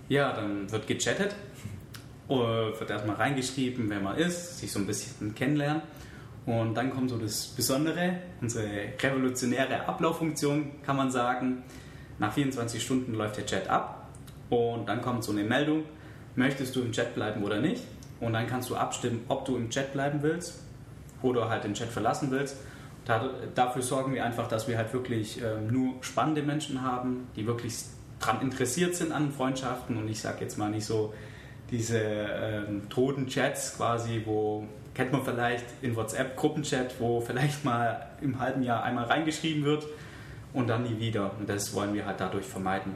Ja, 0.09 0.33
dann 0.33 0.71
wird 0.71 0.87
gechattet, 0.87 1.35
wird 2.27 2.89
erstmal 2.89 3.15
reingeschrieben, 3.15 3.89
wer 3.89 3.99
man 3.99 4.17
ist, 4.17 4.59
sich 4.59 4.71
so 4.71 4.79
ein 4.79 4.85
bisschen 4.85 5.33
kennenlernen. 5.33 5.81
Und 6.47 6.75
dann 6.75 6.91
kommt 6.91 7.09
so 7.09 7.17
das 7.17 7.45
Besondere, 7.47 8.19
unsere 8.39 8.67
revolutionäre 9.01 9.85
Ablauffunktion, 9.85 10.81
kann 10.81 10.95
man 10.95 11.11
sagen. 11.11 11.63
Nach 12.19 12.31
24 12.31 12.81
Stunden 12.81 13.13
läuft 13.13 13.35
der 13.35 13.45
Chat 13.45 13.69
ab 13.69 14.07
und 14.49 14.87
dann 14.87 15.01
kommt 15.01 15.25
so 15.25 15.33
eine 15.33 15.43
Meldung, 15.43 15.83
möchtest 16.35 16.73
du 16.75 16.81
im 16.81 16.93
Chat 16.93 17.13
bleiben 17.15 17.43
oder 17.43 17.59
nicht? 17.59 17.83
Und 18.21 18.31
dann 18.31 18.47
kannst 18.47 18.69
du 18.69 18.77
abstimmen, 18.77 19.25
ob 19.27 19.43
du 19.43 19.57
im 19.57 19.69
Chat 19.69 19.91
bleiben 19.91 20.23
willst 20.23 20.63
oder 21.21 21.49
halt 21.49 21.65
den 21.65 21.73
Chat 21.73 21.89
verlassen 21.89 22.31
willst. 22.31 22.55
dafür 23.53 23.81
sorgen 23.81 24.13
wir 24.13 24.23
einfach, 24.23 24.47
dass 24.47 24.69
wir 24.69 24.77
halt 24.77 24.93
wirklich 24.93 25.41
ähm, 25.41 25.67
nur 25.67 25.95
spannende 26.01 26.43
Menschen 26.43 26.81
haben, 26.81 27.27
die 27.35 27.45
wirklich 27.45 27.75
daran 28.19 28.41
interessiert 28.41 28.95
sind 28.95 29.11
an 29.11 29.33
Freundschaften 29.33 29.97
und 29.97 30.07
ich 30.07 30.21
sage 30.21 30.37
jetzt 30.41 30.57
mal 30.57 30.69
nicht 30.69 30.85
so 30.85 31.13
diese 31.69 31.99
ähm, 31.99 32.89
toten 32.89 33.27
Chats 33.27 33.75
quasi, 33.75 34.21
wo 34.25 34.65
kennt 34.97 35.11
man 35.11 35.23
vielleicht 35.23 35.65
in 35.83 35.95
WhatsApp 35.95 36.35
Gruppenchat, 36.35 36.99
wo 36.99 37.21
vielleicht 37.21 37.63
mal 37.63 38.07
im 38.19 38.39
halben 38.39 38.63
Jahr 38.63 38.83
einmal 38.83 39.05
reingeschrieben 39.05 39.63
wird 39.63 39.85
und 40.53 40.67
dann 40.67 40.83
nie 40.83 40.99
wieder. 40.99 41.31
Und 41.39 41.47
das 41.47 41.73
wollen 41.75 41.93
wir 41.93 42.07
halt 42.07 42.19
dadurch 42.19 42.45
vermeiden. 42.45 42.93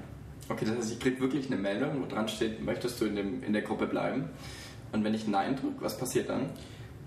Okay, 0.50 0.66
das 0.66 0.78
heißt, 0.78 0.94
ich 0.94 1.00
kriege 1.00 1.22
wirklich 1.22 1.46
eine 1.46 1.58
Meldung, 1.58 2.02
wo 2.02 2.08
dran 2.08 2.28
steht, 2.28 2.66
möchtest 2.66 3.00
du 3.00 3.06
in, 3.06 3.16
dem, 3.16 3.44
in 3.44 3.54
der 3.54 3.62
Gruppe 3.62 3.86
bleiben? 3.86 4.26
Und 4.92 5.04
wenn 5.04 5.14
ich 5.14 5.28
Nein 5.28 5.56
drücke, 5.56 5.76
was 5.84 5.96
passiert 5.96 6.28
dann? 6.30 6.50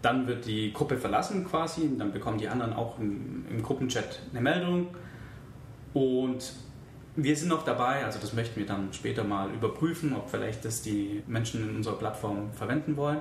Dann 0.00 0.28
wird 0.28 0.46
die 0.46 0.72
Gruppe 0.72 0.96
verlassen 0.96 1.44
quasi, 1.44 1.90
dann 1.98 2.12
bekommen 2.12 2.38
die 2.38 2.48
anderen 2.48 2.72
auch 2.72 2.96
im, 3.00 3.46
im 3.50 3.62
Gruppenchat 3.64 4.20
eine 4.30 4.40
Meldung. 4.42 4.86
Und 5.92 6.52
wir 7.16 7.36
sind 7.36 7.48
noch 7.48 7.64
dabei, 7.64 8.04
also 8.04 8.20
das 8.20 8.32
möchten 8.32 8.60
wir 8.60 8.66
dann 8.66 8.92
später 8.92 9.24
mal 9.24 9.50
überprüfen, 9.50 10.14
ob 10.14 10.30
vielleicht 10.30 10.64
das 10.64 10.82
die 10.82 11.24
Menschen 11.26 11.68
in 11.68 11.74
unserer 11.74 11.96
Plattform 11.96 12.52
verwenden 12.52 12.96
wollen 12.96 13.18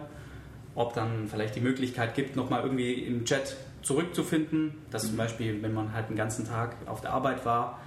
ob 0.76 0.94
dann 0.94 1.28
vielleicht 1.28 1.56
die 1.56 1.62
Möglichkeit 1.62 2.16
gibt, 2.16 2.36
nochmal 2.36 2.64
irgendwie 2.64 2.94
im 2.94 3.26
Chat 3.26 3.56
zurückzufinden, 3.82 4.74
dass 4.92 5.04
mhm. 5.04 5.08
zum 5.10 5.18
Beispiel, 5.18 5.62
wenn 5.62 5.74
man 5.74 5.94
halt 5.94 6.10
den 6.10 6.16
ganzen 6.16 6.48
Tag 6.48 6.76
auf 6.86 7.02
der 7.02 7.12
Arbeit 7.12 7.46
war, 7.46 7.80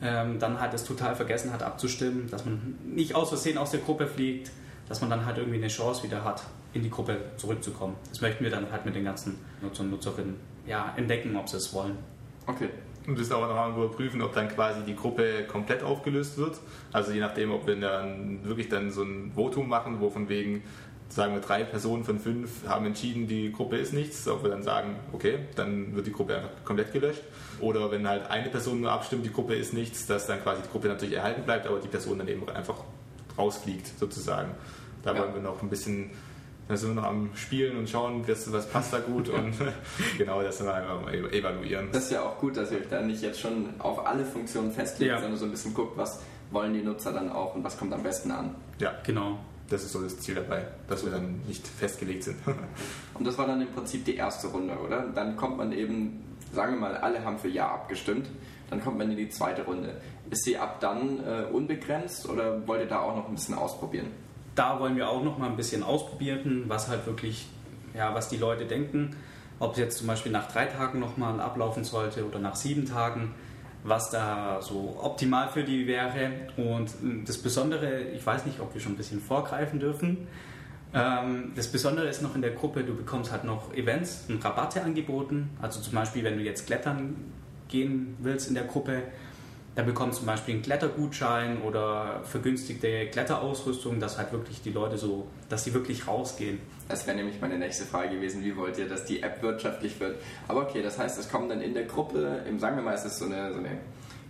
ähm, 0.00 0.38
dann 0.38 0.60
halt 0.60 0.74
es 0.74 0.84
total 0.84 1.14
vergessen 1.14 1.52
hat 1.52 1.62
abzustimmen, 1.62 2.28
dass 2.30 2.44
man 2.44 2.76
nicht 2.84 3.14
aus 3.14 3.28
Versehen 3.28 3.58
aus 3.58 3.70
der 3.70 3.80
Gruppe 3.80 4.06
fliegt, 4.06 4.50
dass 4.88 5.00
man 5.00 5.10
dann 5.10 5.24
halt 5.24 5.38
irgendwie 5.38 5.58
eine 5.58 5.68
Chance 5.68 6.02
wieder 6.02 6.24
hat, 6.24 6.42
in 6.72 6.82
die 6.82 6.90
Gruppe 6.90 7.18
zurückzukommen. 7.36 7.94
Das 8.08 8.20
möchten 8.20 8.42
wir 8.42 8.50
dann 8.50 8.70
halt 8.72 8.84
mit 8.84 8.94
den 8.96 9.04
ganzen 9.04 9.38
Nutzern 9.60 9.86
und 9.86 9.92
Nutzerinnen 9.92 10.36
ja, 10.66 10.92
entdecken, 10.96 11.36
ob 11.36 11.48
sie 11.48 11.56
es 11.56 11.72
wollen. 11.72 11.96
Okay. 12.46 12.68
Und 13.06 13.18
das 13.18 13.32
auch 13.32 13.40
noch 13.40 13.76
überprüfen, 13.76 14.22
ob 14.22 14.32
dann 14.32 14.48
quasi 14.48 14.82
die 14.86 14.94
Gruppe 14.94 15.44
komplett 15.44 15.82
aufgelöst 15.82 16.38
wird. 16.38 16.60
Also 16.92 17.10
je 17.10 17.20
nachdem, 17.20 17.50
ob 17.50 17.66
wir 17.66 17.74
dann 17.74 18.44
wirklich 18.44 18.68
dann 18.68 18.92
so 18.92 19.02
ein 19.02 19.32
Votum 19.34 19.68
machen, 19.68 20.00
wo 20.00 20.08
von 20.08 20.28
wegen 20.28 20.62
sagen 21.14 21.34
wir 21.34 21.40
drei 21.40 21.62
Personen 21.64 22.04
von 22.04 22.18
fünf 22.18 22.66
haben 22.66 22.86
entschieden, 22.86 23.26
die 23.26 23.52
Gruppe 23.52 23.76
ist 23.76 23.92
nichts, 23.92 24.26
ob 24.28 24.42
wir 24.42 24.50
dann 24.50 24.62
sagen, 24.62 24.96
okay, 25.12 25.40
dann 25.56 25.94
wird 25.94 26.06
die 26.06 26.12
Gruppe 26.12 26.36
einfach 26.36 26.50
komplett 26.64 26.92
gelöscht. 26.92 27.22
Oder 27.60 27.90
wenn 27.90 28.08
halt 28.08 28.30
eine 28.30 28.48
Person 28.48 28.80
nur 28.80 28.90
abstimmt, 28.90 29.26
die 29.26 29.32
Gruppe 29.32 29.54
ist 29.54 29.74
nichts, 29.74 30.06
dass 30.06 30.26
dann 30.26 30.42
quasi 30.42 30.62
die 30.62 30.68
Gruppe 30.70 30.88
natürlich 30.88 31.14
erhalten 31.14 31.42
bleibt, 31.42 31.66
aber 31.66 31.80
die 31.80 31.88
Person 31.88 32.18
dann 32.18 32.28
eben 32.28 32.48
einfach 32.48 32.76
rausfliegt 33.36 33.98
sozusagen. 33.98 34.52
Da 35.02 35.14
ja. 35.14 35.20
wollen 35.20 35.34
wir 35.34 35.42
noch 35.42 35.60
ein 35.62 35.68
bisschen, 35.68 36.10
da 36.68 36.76
sind 36.78 36.94
wir 36.94 37.02
noch 37.02 37.08
am 37.08 37.30
Spielen 37.34 37.76
und 37.76 37.90
schauen, 37.90 38.24
was, 38.26 38.68
passt 38.68 38.94
da 38.94 39.00
gut 39.00 39.28
und 39.28 39.54
genau 40.18 40.42
das 40.42 40.58
dann 40.58 40.68
einfach 40.68 41.02
mal 41.02 41.14
evaluieren. 41.14 41.88
Das 41.92 42.04
ist 42.04 42.12
ja 42.12 42.22
auch 42.22 42.38
gut, 42.38 42.56
dass 42.56 42.72
ihr 42.72 42.78
euch 42.78 42.88
da 42.88 43.02
nicht 43.02 43.22
jetzt 43.22 43.38
schon 43.38 43.68
auf 43.80 44.06
alle 44.06 44.24
Funktionen 44.24 44.72
festlegt, 44.72 45.10
ja. 45.10 45.20
sondern 45.20 45.38
so 45.38 45.44
ein 45.44 45.50
bisschen 45.50 45.74
guckt, 45.74 45.98
was 45.98 46.22
wollen 46.50 46.72
die 46.72 46.82
Nutzer 46.82 47.12
dann 47.12 47.30
auch 47.30 47.54
und 47.54 47.64
was 47.64 47.78
kommt 47.78 47.92
am 47.92 48.02
besten 48.02 48.30
an. 48.30 48.54
Ja, 48.78 48.94
genau 49.04 49.38
das 49.72 49.84
ist 49.84 49.92
so 49.92 50.02
das 50.02 50.18
Ziel 50.20 50.34
dabei, 50.34 50.66
dass 50.88 51.04
wir 51.04 51.12
dann 51.12 51.40
nicht 51.46 51.66
festgelegt 51.66 52.24
sind. 52.24 52.36
Und 53.14 53.26
das 53.26 53.38
war 53.38 53.46
dann 53.46 53.60
im 53.60 53.68
Prinzip 53.68 54.04
die 54.04 54.16
erste 54.16 54.48
Runde, 54.48 54.74
oder? 54.78 55.06
Dann 55.14 55.36
kommt 55.36 55.56
man 55.56 55.72
eben, 55.72 56.22
sagen 56.52 56.74
wir 56.74 56.80
mal, 56.80 56.96
alle 56.96 57.24
haben 57.24 57.38
für 57.38 57.48
Ja 57.48 57.68
abgestimmt. 57.72 58.28
dann 58.70 58.82
kommt 58.82 58.98
man 58.98 59.10
in 59.10 59.16
die 59.16 59.28
zweite 59.30 59.64
Runde. 59.64 59.94
Ist 60.30 60.44
sie 60.44 60.56
ab 60.56 60.80
dann 60.80 61.20
äh, 61.20 61.44
unbegrenzt 61.50 62.28
oder 62.28 62.66
wollt 62.66 62.80
ihr 62.80 62.86
da 62.86 63.00
auch 63.00 63.16
noch 63.16 63.28
ein 63.28 63.34
bisschen 63.34 63.54
ausprobieren? 63.54 64.06
Da 64.54 64.78
wollen 64.80 64.96
wir 64.96 65.08
auch 65.08 65.22
noch 65.22 65.38
mal 65.38 65.48
ein 65.48 65.56
bisschen 65.56 65.82
ausprobieren, 65.82 66.64
was 66.68 66.88
halt 66.88 67.06
wirklich, 67.06 67.46
ja, 67.94 68.14
was 68.14 68.28
die 68.28 68.36
Leute 68.36 68.66
denken. 68.66 69.16
Ob 69.58 69.72
es 69.72 69.78
jetzt 69.78 69.98
zum 69.98 70.06
Beispiel 70.06 70.32
nach 70.32 70.50
drei 70.50 70.66
Tagen 70.66 71.00
nochmal 71.00 71.40
ablaufen 71.40 71.84
sollte 71.84 72.26
oder 72.26 72.38
nach 72.38 72.56
sieben 72.56 72.84
Tagen, 72.84 73.34
was 73.84 74.10
da 74.10 74.60
so 74.62 74.98
optimal 75.02 75.48
für 75.48 75.64
die 75.64 75.86
wäre. 75.86 76.30
Und 76.56 76.90
das 77.26 77.38
Besondere, 77.38 78.02
ich 78.02 78.24
weiß 78.24 78.46
nicht, 78.46 78.60
ob 78.60 78.74
wir 78.74 78.80
schon 78.80 78.92
ein 78.92 78.96
bisschen 78.96 79.20
vorgreifen 79.20 79.80
dürfen. 79.80 80.28
Ähm, 80.94 81.52
das 81.56 81.68
Besondere 81.68 82.08
ist 82.08 82.22
noch 82.22 82.34
in 82.34 82.42
der 82.42 82.52
Gruppe, 82.52 82.84
du 82.84 82.94
bekommst 82.94 83.32
halt 83.32 83.44
noch 83.44 83.72
Events 83.74 84.26
und 84.28 84.44
Rabatte 84.44 84.82
angeboten. 84.82 85.50
Also 85.60 85.80
zum 85.80 85.94
Beispiel, 85.94 86.22
wenn 86.24 86.36
du 86.36 86.42
jetzt 86.42 86.66
klettern 86.66 87.16
gehen 87.68 88.16
willst 88.20 88.48
in 88.48 88.54
der 88.54 88.64
Gruppe, 88.64 89.02
da 89.74 89.82
bekommst 89.82 90.18
du 90.18 90.20
zum 90.20 90.26
Beispiel 90.26 90.54
einen 90.54 90.62
Klettergutschein 90.62 91.62
oder 91.62 92.20
vergünstigte 92.24 93.06
Kletterausrüstung, 93.06 94.00
dass 94.00 94.18
halt 94.18 94.32
wirklich 94.32 94.60
die 94.60 94.70
Leute 94.70 94.98
so, 94.98 95.26
dass 95.48 95.64
sie 95.64 95.72
wirklich 95.72 96.06
rausgehen. 96.06 96.58
Das 96.88 97.06
wäre 97.06 97.16
nämlich 97.16 97.40
meine 97.40 97.58
nächste 97.58 97.86
Frage 97.86 98.16
gewesen, 98.16 98.44
wie 98.44 98.54
wollt 98.56 98.76
ihr, 98.76 98.86
dass 98.86 99.06
die 99.06 99.22
App 99.22 99.42
wirtschaftlich 99.42 99.98
wird? 99.98 100.16
Aber 100.46 100.62
okay, 100.62 100.82
das 100.82 100.98
heißt, 100.98 101.18
es 101.18 101.30
kommen 101.30 101.48
dann 101.48 101.62
in 101.62 101.72
der 101.72 101.84
Gruppe, 101.84 102.42
im, 102.46 102.58
sagen 102.58 102.76
wir 102.76 102.82
mal, 102.82 102.94
es 102.94 103.06
ist 103.06 103.18
so 103.18 103.24
eine, 103.24 103.52
so 103.52 103.60
eine 103.60 103.78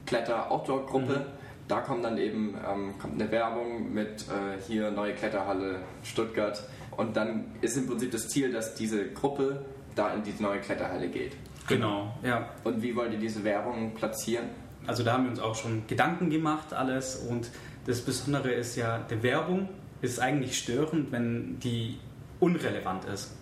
Kletter-Outdoor-Gruppe, 0.06 1.12
mhm. 1.12 1.66
da 1.66 1.80
kommt 1.80 2.04
dann 2.04 2.18
eben 2.18 2.54
ähm, 2.64 2.94
kommt 3.00 3.20
eine 3.20 3.30
Werbung 3.32 3.92
mit 3.92 4.22
äh, 4.28 4.62
hier 4.68 4.92
neue 4.92 5.14
Kletterhalle 5.14 5.80
Stuttgart 6.04 6.62
und 6.96 7.16
dann 7.16 7.46
ist 7.62 7.76
im 7.76 7.88
Prinzip 7.88 8.12
das 8.12 8.28
Ziel, 8.28 8.52
dass 8.52 8.75
diese 8.75 9.08
Gruppe 9.11 9.64
da 9.96 10.14
in 10.14 10.22
diese 10.22 10.40
neue 10.40 10.61
Kletterhalle 10.61 11.08
geht. 11.08 11.32
Genau, 11.68 12.14
ja. 12.22 12.50
Und 12.64 12.82
wie 12.82 12.94
wollt 12.94 13.12
ihr 13.12 13.18
diese 13.18 13.42
Werbung 13.44 13.94
platzieren? 13.94 14.46
Also 14.86 15.02
da 15.02 15.14
haben 15.14 15.24
wir 15.24 15.30
uns 15.30 15.40
auch 15.40 15.54
schon 15.54 15.86
Gedanken 15.86 16.30
gemacht, 16.30 16.72
alles. 16.72 17.16
Und 17.16 17.50
das 17.86 18.00
Besondere 18.00 18.52
ist 18.52 18.76
ja, 18.76 18.98
die 18.98 19.22
Werbung 19.22 19.68
ist 20.00 20.18
eigentlich 20.18 20.58
störend, 20.58 21.12
wenn 21.12 21.58
die 21.60 21.98
unrelevant 22.40 23.04
ist. 23.04 23.36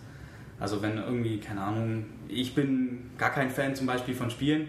Also 0.59 0.81
wenn 0.83 0.97
irgendwie, 0.97 1.39
keine 1.39 1.61
Ahnung, 1.61 2.05
ich 2.27 2.53
bin 2.53 3.09
gar 3.17 3.31
kein 3.31 3.49
Fan 3.49 3.75
zum 3.75 3.87
Beispiel 3.87 4.13
von 4.13 4.29
Spielen 4.29 4.67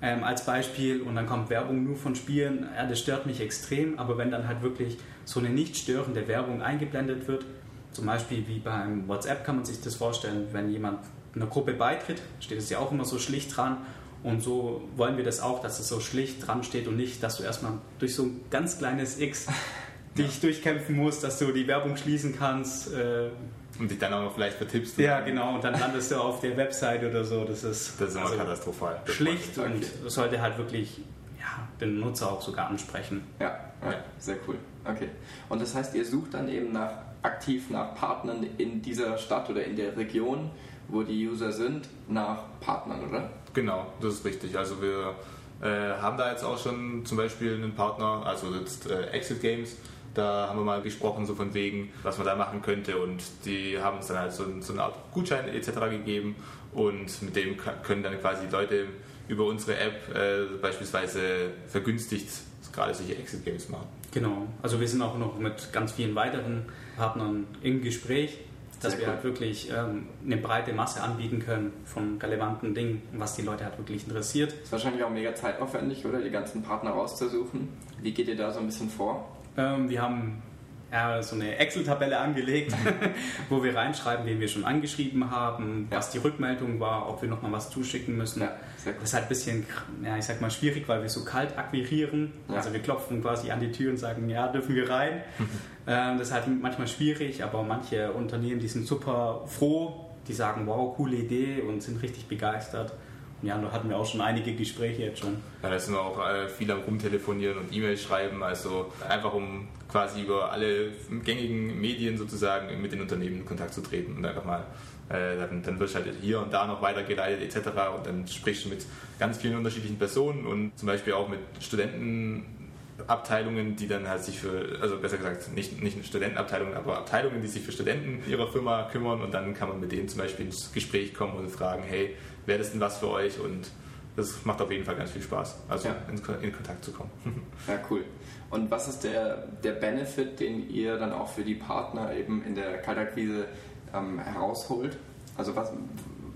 ähm, 0.00 0.22
als 0.22 0.46
Beispiel 0.46 1.02
und 1.02 1.16
dann 1.16 1.26
kommt 1.26 1.50
Werbung 1.50 1.82
nur 1.82 1.96
von 1.96 2.14
Spielen, 2.14 2.68
ja, 2.76 2.86
das 2.86 3.00
stört 3.00 3.26
mich 3.26 3.40
extrem, 3.40 3.98
aber 3.98 4.16
wenn 4.16 4.30
dann 4.30 4.46
halt 4.46 4.62
wirklich 4.62 4.96
so 5.24 5.40
eine 5.40 5.50
nicht 5.50 5.76
störende 5.76 6.28
Werbung 6.28 6.62
eingeblendet 6.62 7.26
wird, 7.26 7.44
zum 7.90 8.06
Beispiel 8.06 8.46
wie 8.46 8.60
beim 8.60 9.08
WhatsApp 9.08 9.44
kann 9.44 9.56
man 9.56 9.64
sich 9.64 9.80
das 9.80 9.96
vorstellen, 9.96 10.46
wenn 10.52 10.70
jemand 10.70 11.00
einer 11.34 11.46
Gruppe 11.46 11.72
beitritt, 11.72 12.22
steht 12.38 12.58
es 12.58 12.70
ja 12.70 12.78
auch 12.78 12.92
immer 12.92 13.04
so 13.04 13.18
schlicht 13.18 13.56
dran 13.56 13.78
und 14.22 14.42
so 14.42 14.82
wollen 14.96 15.16
wir 15.16 15.24
das 15.24 15.40
auch, 15.40 15.60
dass 15.62 15.78
es 15.78 15.88
so 15.88 16.00
schlicht 16.00 16.46
dran 16.46 16.64
steht 16.64 16.88
und 16.88 16.96
nicht, 16.96 17.22
dass 17.22 17.36
du 17.36 17.44
erstmal 17.44 17.72
durch 17.98 18.14
so 18.14 18.24
ein 18.24 18.40
ganz 18.50 18.78
kleines 18.78 19.18
X 19.18 19.46
dich 20.18 20.40
durchkämpfen 20.40 20.96
musst, 20.96 21.22
dass 21.22 21.38
du 21.38 21.52
die 21.52 21.66
Werbung 21.66 21.96
schließen 21.96 22.36
kannst. 22.36 22.92
Äh, 22.92 23.30
und 23.78 23.90
dich 23.90 23.98
dann 23.98 24.12
auch 24.12 24.22
noch 24.22 24.34
vielleicht 24.34 24.56
vertippst. 24.56 24.98
Ja, 24.98 25.20
genau. 25.20 25.54
Und 25.54 25.62
dann 25.62 25.78
landest 25.78 26.10
du 26.10 26.16
auf 26.16 26.40
der 26.40 26.56
Website 26.56 27.04
oder 27.04 27.24
so. 27.24 27.44
Das 27.44 27.62
ist, 27.62 28.00
das 28.00 28.10
ist 28.10 28.16
also 28.16 28.36
katastrophal. 28.36 29.00
Schlicht 29.04 29.56
und 29.58 29.84
sollte 30.10 30.40
halt 30.40 30.58
wirklich 30.58 31.00
ja, 31.38 31.68
den 31.80 32.00
Nutzer 32.00 32.32
auch 32.32 32.42
sogar 32.42 32.68
ansprechen. 32.68 33.22
Ja, 33.38 33.56
ja, 33.84 34.04
sehr 34.18 34.36
cool. 34.48 34.56
Okay. 34.84 35.10
Und 35.48 35.62
das 35.62 35.76
heißt, 35.76 35.94
ihr 35.94 36.04
sucht 36.04 36.34
dann 36.34 36.48
eben 36.48 36.72
nach 36.72 36.90
aktiv 37.22 37.70
nach 37.70 37.94
Partnern 37.94 38.46
in 38.58 38.82
dieser 38.82 39.18
Stadt 39.18 39.50
oder 39.50 39.64
in 39.64 39.76
der 39.76 39.96
Region, 39.96 40.50
wo 40.88 41.02
die 41.02 41.28
User 41.28 41.52
sind, 41.52 41.88
nach 42.08 42.44
Partnern, 42.60 43.08
oder? 43.08 43.30
Genau, 43.58 43.88
das 44.00 44.14
ist 44.14 44.24
richtig. 44.24 44.56
Also 44.56 44.80
wir 44.80 45.16
äh, 45.60 46.00
haben 46.00 46.16
da 46.16 46.30
jetzt 46.30 46.44
auch 46.44 46.62
schon 46.62 47.04
zum 47.04 47.16
Beispiel 47.16 47.54
einen 47.54 47.74
Partner, 47.74 48.22
also 48.24 48.54
jetzt 48.54 48.88
äh, 48.88 49.06
Exit 49.06 49.42
Games. 49.42 49.74
Da 50.14 50.46
haben 50.48 50.60
wir 50.60 50.64
mal 50.64 50.80
gesprochen, 50.80 51.26
so 51.26 51.34
von 51.34 51.52
wegen, 51.54 51.90
was 52.04 52.18
man 52.18 52.26
da 52.28 52.36
machen 52.36 52.62
könnte. 52.62 52.96
Und 52.98 53.20
die 53.44 53.76
haben 53.80 53.96
uns 53.96 54.06
dann 54.06 54.18
halt 54.18 54.32
so, 54.32 54.44
so 54.60 54.74
eine 54.74 54.84
Art 54.84 54.94
Gutschein 55.12 55.48
etc. 55.48 55.70
gegeben. 55.90 56.36
Und 56.72 57.20
mit 57.20 57.34
dem 57.34 57.56
können 57.82 58.04
dann 58.04 58.20
quasi 58.20 58.46
Leute 58.48 58.86
über 59.26 59.46
unsere 59.46 59.76
App 59.76 60.14
äh, 60.14 60.44
beispielsweise 60.62 61.50
vergünstigt 61.66 62.28
gerade 62.72 62.94
solche 62.94 63.16
Exit 63.16 63.44
Games 63.44 63.68
machen. 63.68 63.88
Genau, 64.12 64.46
also 64.62 64.78
wir 64.78 64.86
sind 64.86 65.02
auch 65.02 65.18
noch 65.18 65.36
mit 65.36 65.72
ganz 65.72 65.92
vielen 65.92 66.14
weiteren 66.14 66.66
Partnern 66.96 67.48
im 67.62 67.82
Gespräch 67.82 68.38
dass 68.80 68.92
Sehr 68.92 69.00
wir 69.00 69.08
halt 69.08 69.24
wirklich 69.24 69.70
ähm, 69.70 70.06
eine 70.24 70.36
breite 70.36 70.72
Masse 70.72 71.02
anbieten 71.02 71.40
können 71.40 71.72
von 71.84 72.18
relevanten 72.18 72.74
Dingen, 72.74 73.02
was 73.12 73.34
die 73.34 73.42
Leute 73.42 73.64
halt 73.64 73.78
wirklich 73.78 74.06
interessiert. 74.06 74.52
Ist 74.52 74.72
wahrscheinlich 74.72 75.02
auch 75.02 75.10
mega 75.10 75.34
zeitaufwendig, 75.34 76.04
oder? 76.04 76.20
Die 76.20 76.30
ganzen 76.30 76.62
Partner 76.62 76.90
rauszusuchen. 76.90 77.68
Wie 78.00 78.12
geht 78.12 78.28
ihr 78.28 78.36
da 78.36 78.52
so 78.52 78.60
ein 78.60 78.66
bisschen 78.66 78.88
vor? 78.88 79.28
Ähm, 79.56 79.88
wir 79.88 80.00
haben 80.00 80.42
ja, 80.90 81.22
so 81.22 81.34
eine 81.34 81.56
Excel-Tabelle 81.56 82.18
angelegt, 82.18 82.74
wo 83.50 83.62
wir 83.62 83.76
reinschreiben, 83.76 84.24
wen 84.24 84.40
wir 84.40 84.48
schon 84.48 84.64
angeschrieben 84.64 85.30
haben, 85.30 85.88
ja. 85.90 85.98
was 85.98 86.10
die 86.10 86.18
Rückmeldung 86.18 86.80
war, 86.80 87.08
ob 87.08 87.20
wir 87.20 87.28
nochmal 87.28 87.52
was 87.52 87.70
zuschicken 87.70 88.16
müssen. 88.16 88.40
Ja, 88.40 88.52
das 88.84 89.02
ist 89.02 89.14
halt 89.14 89.24
ein 89.24 89.28
bisschen, 89.28 89.66
ja, 90.02 90.16
ich 90.16 90.24
sag 90.24 90.40
mal, 90.40 90.50
schwierig, 90.50 90.88
weil 90.88 91.02
wir 91.02 91.08
so 91.08 91.24
kalt 91.24 91.58
akquirieren. 91.58 92.32
Also 92.48 92.72
wir 92.72 92.80
klopfen 92.80 93.20
quasi 93.20 93.50
an 93.50 93.60
die 93.60 93.70
Tür 93.70 93.90
und 93.90 93.98
sagen, 93.98 94.28
ja, 94.30 94.48
dürfen 94.48 94.74
wir 94.74 94.88
rein. 94.88 95.22
ähm, 95.88 96.18
das 96.18 96.28
ist 96.28 96.34
halt 96.34 96.44
manchmal 96.60 96.86
schwierig, 96.86 97.42
aber 97.42 97.62
manche 97.62 98.12
Unternehmen, 98.12 98.60
die 98.60 98.68
sind 98.68 98.86
super 98.86 99.44
froh, 99.46 100.04
die 100.28 100.34
sagen, 100.34 100.66
wow, 100.66 100.94
coole 100.94 101.16
Idee 101.16 101.62
und 101.62 101.82
sind 101.82 102.02
richtig 102.02 102.26
begeistert. 102.26 102.92
Ja, 103.40 103.56
da 103.56 103.72
hatten 103.72 103.88
wir 103.88 103.96
auch 103.96 104.04
schon 104.04 104.20
einige 104.20 104.52
Gespräche 104.54 105.02
jetzt 105.04 105.20
schon. 105.20 105.36
Ja, 105.62 105.70
da 105.70 105.78
sind 105.78 105.94
wir 105.94 106.02
auch 106.02 106.18
äh, 106.18 106.48
viel 106.48 106.70
am 106.70 106.80
Rumtelefonieren 106.80 107.56
und 107.56 107.72
E-Mails 107.72 108.02
schreiben, 108.02 108.42
also 108.42 108.92
einfach 109.08 109.32
um 109.32 109.68
quasi 109.88 110.22
über 110.22 110.52
alle 110.52 110.90
gängigen 111.24 111.80
Medien 111.80 112.18
sozusagen 112.18 112.82
mit 112.82 112.92
den 112.92 113.00
Unternehmen 113.00 113.38
in 113.38 113.46
Kontakt 113.46 113.72
zu 113.72 113.80
treten 113.80 114.16
und 114.16 114.26
einfach 114.26 114.44
mal, 114.44 114.66
äh, 115.08 115.38
dann, 115.38 115.62
dann 115.62 115.80
wirst 115.80 115.94
halt 115.94 116.06
hier 116.20 116.40
und 116.40 116.52
da 116.52 116.66
noch 116.66 116.82
weitergeleitet 116.82 117.56
etc. 117.56 117.68
und 117.96 118.06
dann 118.06 118.26
sprichst 118.26 118.66
du 118.66 118.68
mit 118.68 118.84
ganz 119.18 119.38
vielen 119.38 119.56
unterschiedlichen 119.56 119.98
Personen 119.98 120.44
und 120.44 120.76
zum 120.76 120.86
Beispiel 120.86 121.14
auch 121.14 121.28
mit 121.28 121.40
Studenten 121.60 122.57
Abteilungen, 123.06 123.76
die 123.76 123.86
dann 123.86 124.08
halt 124.08 124.24
sich 124.24 124.40
für, 124.40 124.78
also 124.80 124.98
besser 124.98 125.18
gesagt, 125.18 125.52
nicht, 125.54 125.82
nicht 125.82 126.04
Studentenabteilungen, 126.04 126.74
aber 126.74 126.98
Abteilungen, 126.98 127.40
die 127.40 127.48
sich 127.48 127.62
für 127.62 127.72
Studenten 127.72 128.28
ihrer 128.28 128.48
Firma 128.48 128.88
kümmern 128.90 129.22
und 129.22 129.32
dann 129.32 129.54
kann 129.54 129.68
man 129.68 129.80
mit 129.80 129.92
denen 129.92 130.08
zum 130.08 130.20
Beispiel 130.20 130.46
ins 130.46 130.72
Gespräch 130.72 131.14
kommen 131.14 131.34
und 131.34 131.48
fragen, 131.48 131.82
hey, 131.84 132.16
wäre 132.46 132.58
das 132.58 132.72
denn 132.72 132.80
was 132.80 132.98
für 132.98 133.08
euch? 133.08 133.38
Und 133.38 133.70
das 134.16 134.44
macht 134.44 134.60
auf 134.60 134.70
jeden 134.70 134.84
Fall 134.84 134.96
ganz 134.96 135.12
viel 135.12 135.22
Spaß, 135.22 135.62
also 135.68 135.88
ja. 135.88 135.96
in, 136.08 136.42
in, 136.42 136.52
Kontakt 136.52 136.84
zu 136.84 136.92
kommen. 136.92 137.10
Ja, 137.68 137.78
cool. 137.88 138.04
Und 138.50 138.70
was 138.70 138.88
ist 138.88 139.04
der, 139.04 139.46
der 139.62 139.72
Benefit, 139.72 140.40
den 140.40 140.68
ihr 140.70 140.96
dann 140.98 141.12
auch 141.12 141.28
für 141.28 141.42
die 141.42 141.54
Partner 141.54 142.12
eben 142.14 142.42
in 142.44 142.54
der 142.54 142.78
Kaltakquise 142.78 143.46
ähm, 143.94 144.18
herausholt? 144.18 144.96
Also 145.36 145.54
was, 145.54 145.70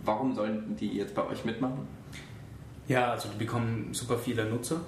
warum 0.04 0.35
sollen 0.35 0.76
die 0.78 0.97
jetzt 0.97 1.14
bei 1.14 1.26
euch 1.26 1.45
mitmachen? 1.45 1.88
Ja, 2.87 3.12
also 3.12 3.28
die 3.31 3.38
bekommen 3.38 3.88
super 3.92 4.19
viele 4.19 4.45
Nutzer. 4.45 4.81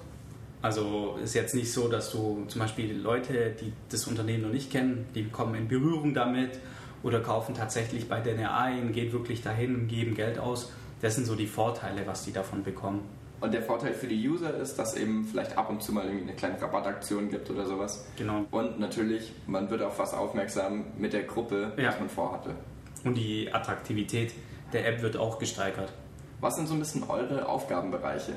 Also 0.61 1.17
ist 1.23 1.35
jetzt 1.35 1.53
nicht 1.53 1.71
so, 1.71 1.87
dass 1.87 2.11
du 2.11 2.45
zum 2.47 2.61
Beispiel 2.61 2.95
Leute, 2.97 3.55
die 3.61 3.71
das 3.89 4.07
Unternehmen 4.07 4.43
noch 4.43 4.51
nicht 4.51 4.71
kennen, 4.71 5.05
die 5.13 5.25
kommen 5.25 5.55
in 5.55 5.67
Berührung 5.67 6.13
damit 6.13 6.59
oder 7.03 7.19
kaufen 7.19 7.53
tatsächlich 7.53 8.09
bei 8.09 8.19
denen 8.19 8.45
ein, 8.45 8.91
gehen 8.91 9.11
wirklich 9.11 9.43
dahin 9.43 9.75
und 9.75 9.87
geben 9.87 10.15
Geld 10.15 10.39
aus 10.39 10.71
das 11.01 11.15
sind 11.15 11.25
so 11.25 11.35
die 11.35 11.47
Vorteile, 11.47 12.07
was 12.07 12.23
die 12.23 12.33
davon 12.33 12.63
bekommen. 12.63 13.07
Und 13.41 13.53
der 13.53 13.61
Vorteil 13.61 13.93
für 13.93 14.07
die 14.07 14.27
User 14.27 14.55
ist, 14.55 14.79
dass 14.79 14.95
eben 14.95 15.25
vielleicht 15.25 15.57
ab 15.57 15.69
und 15.69 15.83
zu 15.83 15.91
mal 15.91 16.07
eine 16.07 16.33
kleine 16.33 16.59
Rabattaktion 16.59 17.29
gibt 17.29 17.49
oder 17.49 17.65
sowas. 17.65 18.07
Genau. 18.17 18.45
Und 18.49 18.79
natürlich, 18.79 19.33
man 19.45 19.69
wird 19.69 19.81
auf 19.81 19.99
was 19.99 20.13
aufmerksam 20.13 20.85
mit 20.97 21.13
der 21.13 21.23
Gruppe, 21.23 21.73
ja. 21.77 21.89
was 21.89 21.99
man 21.99 22.09
vorhatte. 22.09 22.55
Und 23.03 23.15
die 23.15 23.53
Attraktivität 23.53 24.33
der 24.73 24.87
App 24.87 25.01
wird 25.01 25.17
auch 25.17 25.37
gesteigert. 25.37 25.93
Was 26.39 26.55
sind 26.55 26.67
so 26.67 26.73
ein 26.73 26.79
bisschen 26.79 27.03
eure 27.03 27.47
Aufgabenbereiche? 27.47 28.33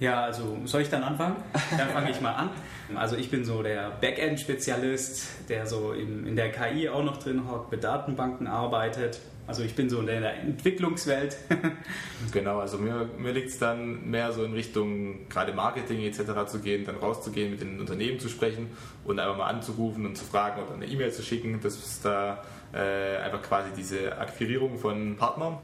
Ja, 0.00 0.22
also 0.22 0.56
soll 0.64 0.80
ich 0.80 0.88
dann 0.88 1.04
anfangen? 1.04 1.36
Dann 1.76 1.90
fange 1.90 2.10
ich 2.10 2.20
mal 2.22 2.32
an. 2.32 2.50
Also 2.94 3.16
ich 3.16 3.30
bin 3.30 3.44
so 3.44 3.62
der 3.62 3.90
Backend-Spezialist, 4.00 5.48
der 5.50 5.66
so 5.66 5.92
in, 5.92 6.26
in 6.26 6.36
der 6.36 6.50
KI 6.50 6.88
auch 6.88 7.04
noch 7.04 7.18
drin 7.18 7.42
hockt, 7.46 7.70
mit 7.70 7.84
Datenbanken 7.84 8.46
arbeitet. 8.46 9.20
Also 9.46 9.62
ich 9.62 9.74
bin 9.74 9.90
so 9.90 10.00
in 10.00 10.06
der 10.06 10.40
Entwicklungswelt. 10.40 11.36
genau, 12.32 12.60
also 12.60 12.78
mir, 12.78 13.10
mir 13.18 13.32
liegt 13.32 13.50
es 13.50 13.58
dann 13.58 14.08
mehr 14.10 14.32
so 14.32 14.42
in 14.44 14.54
Richtung 14.54 15.28
gerade 15.28 15.52
Marketing 15.52 16.00
etc. 16.00 16.46
zu 16.46 16.60
gehen, 16.60 16.86
dann 16.86 16.96
rauszugehen, 16.96 17.50
mit 17.50 17.60
den 17.60 17.78
Unternehmen 17.78 18.18
zu 18.20 18.30
sprechen 18.30 18.68
und 19.04 19.18
einfach 19.18 19.36
mal 19.36 19.48
anzurufen 19.48 20.06
und 20.06 20.16
zu 20.16 20.24
fragen 20.24 20.62
oder 20.62 20.74
eine 20.74 20.86
E-Mail 20.86 21.12
zu 21.12 21.22
schicken. 21.22 21.60
Das 21.62 21.74
ist 21.74 22.04
da 22.04 22.42
äh, 22.72 23.18
einfach 23.18 23.42
quasi 23.42 23.70
diese 23.76 24.16
Akquirierung 24.16 24.78
von 24.78 25.16
Partnern. 25.16 25.58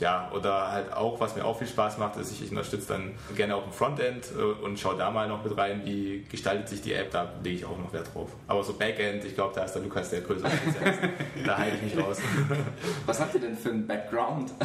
Ja, 0.00 0.30
oder 0.32 0.70
halt 0.70 0.92
auch, 0.92 1.18
was 1.20 1.34
mir 1.34 1.44
auch 1.44 1.58
viel 1.58 1.66
Spaß 1.66 1.98
macht, 1.98 2.16
ist, 2.16 2.30
ich, 2.30 2.42
ich 2.42 2.50
unterstütze 2.50 2.88
dann 2.88 3.14
gerne 3.36 3.56
auch 3.56 3.66
im 3.66 3.72
Frontend 3.72 4.26
äh, 4.36 4.64
und 4.64 4.78
schaue 4.78 4.96
da 4.96 5.10
mal 5.10 5.28
noch 5.28 5.42
mit 5.42 5.56
rein, 5.56 5.82
wie 5.84 6.24
gestaltet 6.30 6.68
sich 6.68 6.82
die 6.82 6.92
App, 6.92 7.10
da 7.10 7.32
lege 7.42 7.56
ich 7.56 7.64
auch 7.64 7.76
noch 7.76 7.92
Wert 7.92 8.14
drauf. 8.14 8.30
Aber 8.46 8.62
so 8.62 8.74
Backend, 8.74 9.24
ich 9.24 9.34
glaube, 9.34 9.54
da 9.54 9.64
ist 9.64 9.72
der 9.72 9.82
Lukas 9.82 10.10
der 10.10 10.20
größere 10.20 10.50
Spezialist. 10.50 11.00
da 11.46 11.58
halte 11.58 11.76
ich 11.76 11.94
mich 11.94 12.04
raus. 12.04 12.18
Was 13.06 13.20
habt 13.20 13.34
ihr 13.34 13.40
denn 13.40 13.56
für 13.56 13.70
einen 13.70 13.86
Background? 13.86 14.52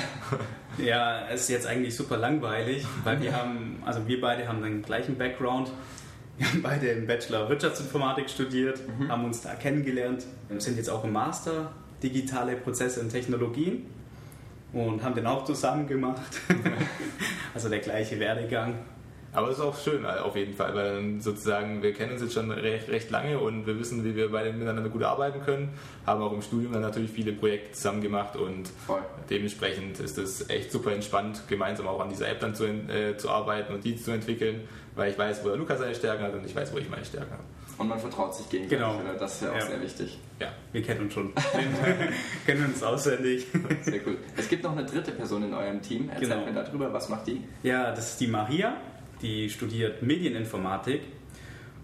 Ja, 0.80 1.28
es 1.28 1.42
ist 1.42 1.50
jetzt 1.50 1.68
eigentlich 1.68 1.96
super 1.96 2.18
langweilig, 2.18 2.84
weil 3.04 3.22
wir 3.22 3.36
haben, 3.36 3.84
also 3.86 4.08
wir 4.08 4.20
beide 4.20 4.48
haben 4.48 4.64
den 4.64 4.82
gleichen 4.82 5.20
Background. 5.20 5.72
Wir 6.40 6.48
haben 6.48 6.64
beide 6.64 6.88
im 6.88 7.06
Bachelor 7.06 7.48
Wirtschaftsinformatik 7.48 8.28
studiert, 8.28 8.80
mhm. 8.98 9.08
haben 9.08 9.24
uns 9.24 9.42
da 9.42 9.54
kennengelernt, 9.54 10.26
sind 10.58 10.78
jetzt 10.78 10.90
auch 10.90 11.04
im 11.04 11.12
Master 11.12 11.74
Digitale 12.02 12.56
Prozesse 12.56 13.02
und 13.02 13.10
Technologien 13.10 13.86
und 14.74 15.04
haben 15.04 15.16
den 15.16 15.28
auch 15.28 15.46
zusammen 15.46 15.88
gemacht. 15.88 16.42
also 17.54 17.70
der 17.70 17.80
gleiche 17.80 18.20
Werdegang. 18.20 18.76
Aber 19.36 19.50
es 19.50 19.58
ist 19.58 19.64
auch 19.64 19.76
schön 19.76 20.06
auf 20.06 20.36
jeden 20.36 20.54
Fall, 20.54 20.76
weil 20.76 21.20
sozusagen 21.20 21.82
wir 21.82 21.92
kennen 21.94 22.12
uns 22.12 22.22
jetzt 22.22 22.36
schon 22.36 22.52
recht, 22.52 22.88
recht, 22.90 23.10
lange 23.10 23.40
und 23.40 23.66
wir 23.66 23.80
wissen, 23.80 24.04
wie 24.04 24.16
wir 24.16 24.32
beide 24.32 24.54
miteinander 24.54 24.88
gut 24.90 25.02
arbeiten 25.02 25.42
können. 25.42 25.70
Haben 26.06 26.22
auch 26.22 26.32
im 26.34 26.44
Studium 26.44 26.72
dann 26.74 26.84
natürlich 26.84 27.10
viele 27.10 27.34
Projekte 27.34 27.72
zusammen 27.72 28.02
gemacht 28.02 28.36
und 28.36 28.68
Voll. 28.86 29.02
dementsprechend 29.32 30.00
ist 30.00 30.20
es 30.20 30.50
echt 30.52 30.72
super 30.72 30.92
entspannt, 30.92 31.42
gemeinsam 31.48 31.88
auch 31.88 32.00
an 32.00 32.10
dieser 32.10 32.30
App 32.30 32.42
dann 32.42 32.54
zu, 32.54 32.66
äh, 32.66 33.18
zu 33.18 33.32
arbeiten 33.32 33.74
und 33.74 33.84
die 33.84 33.96
zu 33.96 34.12
entwickeln, 34.12 34.68
weil 34.96 35.10
ich 35.10 35.18
weiß, 35.18 35.44
wo 35.44 35.48
der 35.48 35.58
Lukas 35.58 35.80
seine 35.80 35.96
Stärken 35.96 36.24
hat 36.24 36.34
und 36.36 36.46
ich 36.46 36.56
weiß, 36.56 36.72
wo 36.72 36.78
ich 36.78 36.90
meine 36.90 37.04
Stärken 37.04 37.32
habe. 37.32 37.44
Und 37.78 37.88
man 37.88 38.00
vertraut 38.00 38.36
sich 38.36 38.50
gegenseitig. 38.50 38.80
Genau. 38.80 39.02
Das 39.18 39.36
ist 39.36 39.42
ja 39.42 39.52
auch 39.52 39.56
ja. 39.56 39.66
sehr 39.66 39.82
wichtig. 39.82 40.20
Ja, 40.40 40.50
wir 40.72 40.82
kennen 40.84 41.02
uns 41.02 41.14
schon. 41.14 41.34
kennen 42.46 42.66
uns 42.66 42.84
auswendig. 42.84 43.48
Sehr 43.82 44.06
cool. 44.06 44.18
Es 44.38 44.48
gibt 44.48 44.64
noch 44.64 44.74
eine 44.74 44.86
dritte 44.86 45.12
Person 45.12 45.44
in 45.44 45.54
eurem 45.54 45.82
Team. 45.82 46.10
Erzählt 46.10 46.32
genau. 46.32 46.46
mir 46.46 46.54
darüber, 46.54 46.94
was 46.94 47.10
macht 47.10 47.28
die? 47.28 47.42
Ja, 47.64 47.92
das 47.92 48.12
ist 48.12 48.22
die 48.22 48.28
Maria. 48.28 48.78
Die 49.22 49.50
studiert 49.50 50.04
Medieninformatik. 50.04 51.02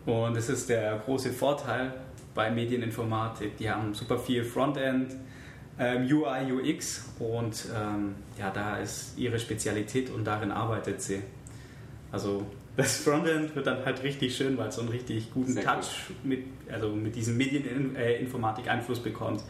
Und 0.06 0.36
das 0.36 0.50
ist 0.50 0.70
der 0.70 0.98
große 0.98 1.32
Vorteil 1.32 1.94
bei 2.34 2.52
Medieninformatik. 2.52 3.58
Die 3.58 3.70
haben 3.70 3.94
super 3.94 4.18
viel 4.18 4.44
Frontend, 4.44 5.16
ähm, 5.80 6.04
UI, 6.04 6.52
UX 6.52 7.10
und 7.20 7.66
ähm, 7.76 8.16
ja, 8.38 8.50
da 8.52 8.78
ist 8.78 9.18
ihre 9.18 9.40
Spezialität 9.40 10.10
und 10.10 10.26
darin 10.26 10.52
arbeitet 10.52 11.02
sie. 11.02 11.22
Also 12.12 12.46
das 12.80 12.96
Frontend 12.98 13.54
wird 13.56 13.68
dann 13.68 13.84
halt 13.84 14.02
richtig 14.04 14.38
schön, 14.38 14.58
weil 14.58 14.70
es 14.70 14.76
so 14.76 14.82
einen 14.82 14.90
richtig 14.90 15.34
guten 15.34 15.52
Sehr 15.52 15.64
Touch 15.64 16.08
gut. 16.08 16.24
mit, 16.24 16.46
also 16.72 16.90
mit 16.90 17.14
diesem 17.14 17.36
Medieninformatik-Einfluss 17.36 19.00
bekommt. 19.00 19.44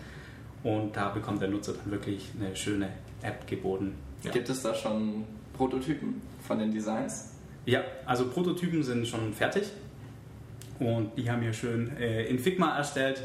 Und 0.63 0.95
da 0.95 1.09
bekommt 1.09 1.39
der 1.39 1.49
Nutzer 1.49 1.73
dann 1.73 1.91
wirklich 1.91 2.31
eine 2.39 2.55
schöne 2.55 2.89
App 3.21 3.45
geboten. 3.45 3.93
Ja. 4.23 4.31
Gibt 4.31 4.49
es 4.49 4.63
da 4.63 4.73
schon 4.73 5.25
Prototypen 5.53 6.21
von 6.41 6.57
den 6.57 6.71
Designs? 6.71 7.35
Ja, 7.67 7.83
also 8.05 8.27
Prototypen 8.29 8.81
sind 8.81 9.07
schon 9.07 9.31
fertig. 9.31 9.69
Und 10.79 11.15
die 11.15 11.29
haben 11.29 11.43
wir 11.43 11.53
schön 11.53 11.95
äh, 11.97 12.25
in 12.25 12.39
Figma 12.39 12.77
erstellt. 12.77 13.21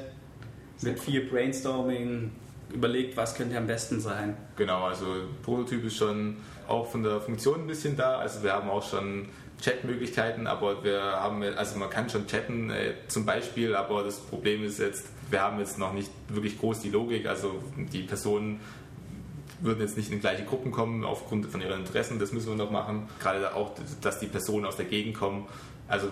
Sehr 0.77 0.93
mit 0.93 1.01
cool. 1.01 1.05
viel 1.07 1.21
Brainstorming, 1.23 2.31
überlegt, 2.75 3.17
was 3.17 3.35
könnte 3.35 3.57
am 3.57 3.67
besten 3.67 4.01
sein. 4.01 4.37
Genau, 4.57 4.85
also 4.85 5.07
Prototyp 5.43 5.85
ist 5.87 5.97
schon 5.97 6.37
auch 6.69 6.87
von 6.87 7.03
der 7.03 7.21
Funktion 7.21 7.63
ein 7.63 7.67
bisschen 7.67 7.97
da. 7.97 8.19
Also 8.19 8.43
wir 8.43 8.53
haben 8.53 8.69
auch 8.69 8.87
schon 8.87 9.29
Chatmöglichkeiten, 9.65 10.47
aber 10.47 10.85
wir 10.85 11.01
haben, 11.01 11.43
also 11.43 11.79
man 11.79 11.89
kann 11.89 12.11
schon 12.11 12.27
chatten 12.27 12.71
äh, 12.71 12.95
zum 13.09 13.25
Beispiel, 13.25 13.75
aber 13.75 14.03
das 14.05 14.21
Problem 14.21 14.63
ist 14.65 14.79
jetzt, 14.79 15.07
wir 15.31 15.41
haben 15.41 15.59
jetzt 15.59 15.79
noch 15.79 15.93
nicht 15.93 16.11
wirklich 16.29 16.59
groß 16.59 16.81
die 16.81 16.91
Logik, 16.91 17.27
also 17.27 17.63
die 17.77 18.03
Personen 18.03 18.61
würden 19.61 19.81
jetzt 19.81 19.97
nicht 19.97 20.13
in 20.13 20.21
gleiche 20.21 20.45
Gruppen 20.45 20.71
kommen 20.71 21.05
aufgrund 21.05 21.47
von 21.47 21.61
ihren 21.63 21.81
Interessen, 21.81 22.19
das 22.19 22.33
müssen 22.33 22.49
wir 22.49 22.57
noch 22.57 22.71
machen. 22.71 23.09
Gerade 23.21 23.55
auch, 23.55 23.73
dass 24.03 24.19
die 24.19 24.27
Personen 24.27 24.67
aus 24.67 24.77
der 24.77 24.85
Gegend 24.85 25.15
kommen, 25.15 25.47
also 25.87 26.09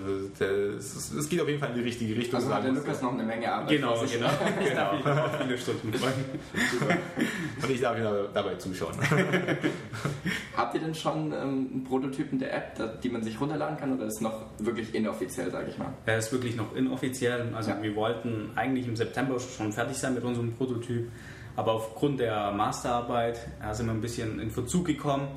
es 0.79 1.29
geht 1.31 1.41
auf 1.41 1.49
jeden 1.49 1.59
Fall 1.59 1.71
in 1.71 1.77
die 1.77 1.83
richtige 1.83 2.15
Richtung. 2.15 2.37
Also 2.37 2.55
hat 2.55 2.65
der 2.65 2.73
Lukas 2.73 3.01
noch 3.01 3.15
eine 3.15 3.23
Menge 3.23 3.51
Arbeit. 3.51 3.71
Genau, 3.71 3.95
genau. 4.01 4.29
Genau. 5.03 5.29
viele 5.41 5.59
Stunden. 5.59 5.93
Und 7.63 7.71
ich 7.71 7.81
darf 7.81 7.97
Ihnen 7.97 8.27
dabei 8.35 8.57
zuschauen. 8.57 8.95
Habt 10.57 10.75
ihr 10.75 10.81
denn 10.81 10.95
schon 10.95 11.33
ähm, 11.33 11.71
einen 11.73 11.85
Prototypen 11.89 12.39
der 12.39 12.55
App, 12.55 13.01
die 13.03 13.09
man 13.09 13.23
sich 13.23 13.41
runterladen 13.41 13.77
kann 13.77 13.95
oder 13.95 14.07
ist 14.07 14.17
es 14.17 14.21
noch 14.21 14.47
wirklich 14.59 14.95
inoffiziell, 14.95 15.51
sage 15.51 15.69
ich 15.71 15.79
mal? 15.79 15.93
Er 16.07 16.19
ist 16.19 16.33
wirklich 16.33 16.57
noch 16.57 16.75
inoffiziell. 16.75 17.55
Also 17.55 17.71
ja. 17.71 17.83
wir 17.83 17.95
wollten 17.95 18.51
eigentlich 18.57 18.89
im 18.89 18.97
September 18.97 19.39
schon 19.39 19.73
fertig 19.73 19.97
sein 19.97 20.15
mit 20.15 20.25
unserem 20.25 20.53
Prototyp, 20.55 21.11
aber 21.57 21.73
aufgrund 21.73 22.21
der 22.21 22.51
Masterarbeit 22.53 23.39
sind 23.73 23.87
wir 23.87 23.93
ein 23.93 24.01
bisschen 24.01 24.41
in 24.41 24.51
Verzug 24.51 24.87
gekommen. 24.87 25.29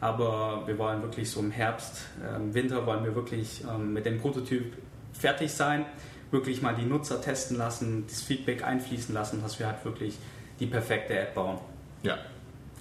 Aber 0.00 0.64
wir 0.66 0.76
wollen 0.78 1.00
wirklich 1.00 1.30
so 1.30 1.38
im 1.38 1.52
Herbst, 1.52 2.08
im 2.36 2.52
Winter 2.52 2.84
wollen 2.86 3.04
wir 3.04 3.14
wirklich 3.14 3.62
ähm, 3.62 3.92
mit 3.92 4.04
dem 4.04 4.18
Prototyp 4.18 4.74
fertig 5.12 5.52
sein, 5.52 5.86
wirklich 6.32 6.60
mal 6.60 6.74
die 6.74 6.84
Nutzer 6.84 7.20
testen 7.20 7.56
lassen, 7.56 8.04
das 8.08 8.20
Feedback 8.20 8.64
einfließen 8.64 9.14
lassen, 9.14 9.40
dass 9.42 9.60
wir 9.60 9.68
halt 9.68 9.84
wirklich 9.84 10.18
die 10.58 10.66
perfekte 10.66 11.16
App 11.16 11.34
bauen. 11.34 11.58
Ja. 12.02 12.18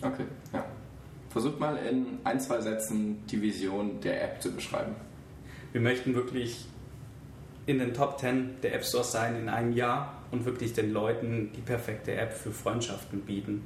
Okay, 0.01 0.25
ja. 0.53 0.65
Versucht 1.29 1.59
mal 1.59 1.77
in 1.77 2.19
ein, 2.23 2.39
zwei 2.39 2.59
Sätzen 2.59 3.25
die 3.27 3.41
Vision 3.41 4.01
der 4.01 4.23
App 4.23 4.41
zu 4.41 4.51
beschreiben. 4.51 4.95
Wir 5.71 5.81
möchten 5.81 6.15
wirklich 6.15 6.65
in 7.65 7.79
den 7.79 7.93
Top 7.93 8.19
10 8.19 8.61
der 8.63 8.75
App 8.75 8.83
Stores 8.83 9.11
sein 9.11 9.35
in 9.35 9.47
einem 9.47 9.73
Jahr 9.73 10.21
und 10.31 10.45
wirklich 10.45 10.73
den 10.73 10.91
Leuten 10.91 11.51
die 11.55 11.61
perfekte 11.61 12.13
App 12.13 12.33
für 12.33 12.51
Freundschaften 12.51 13.21
bieten. 13.21 13.65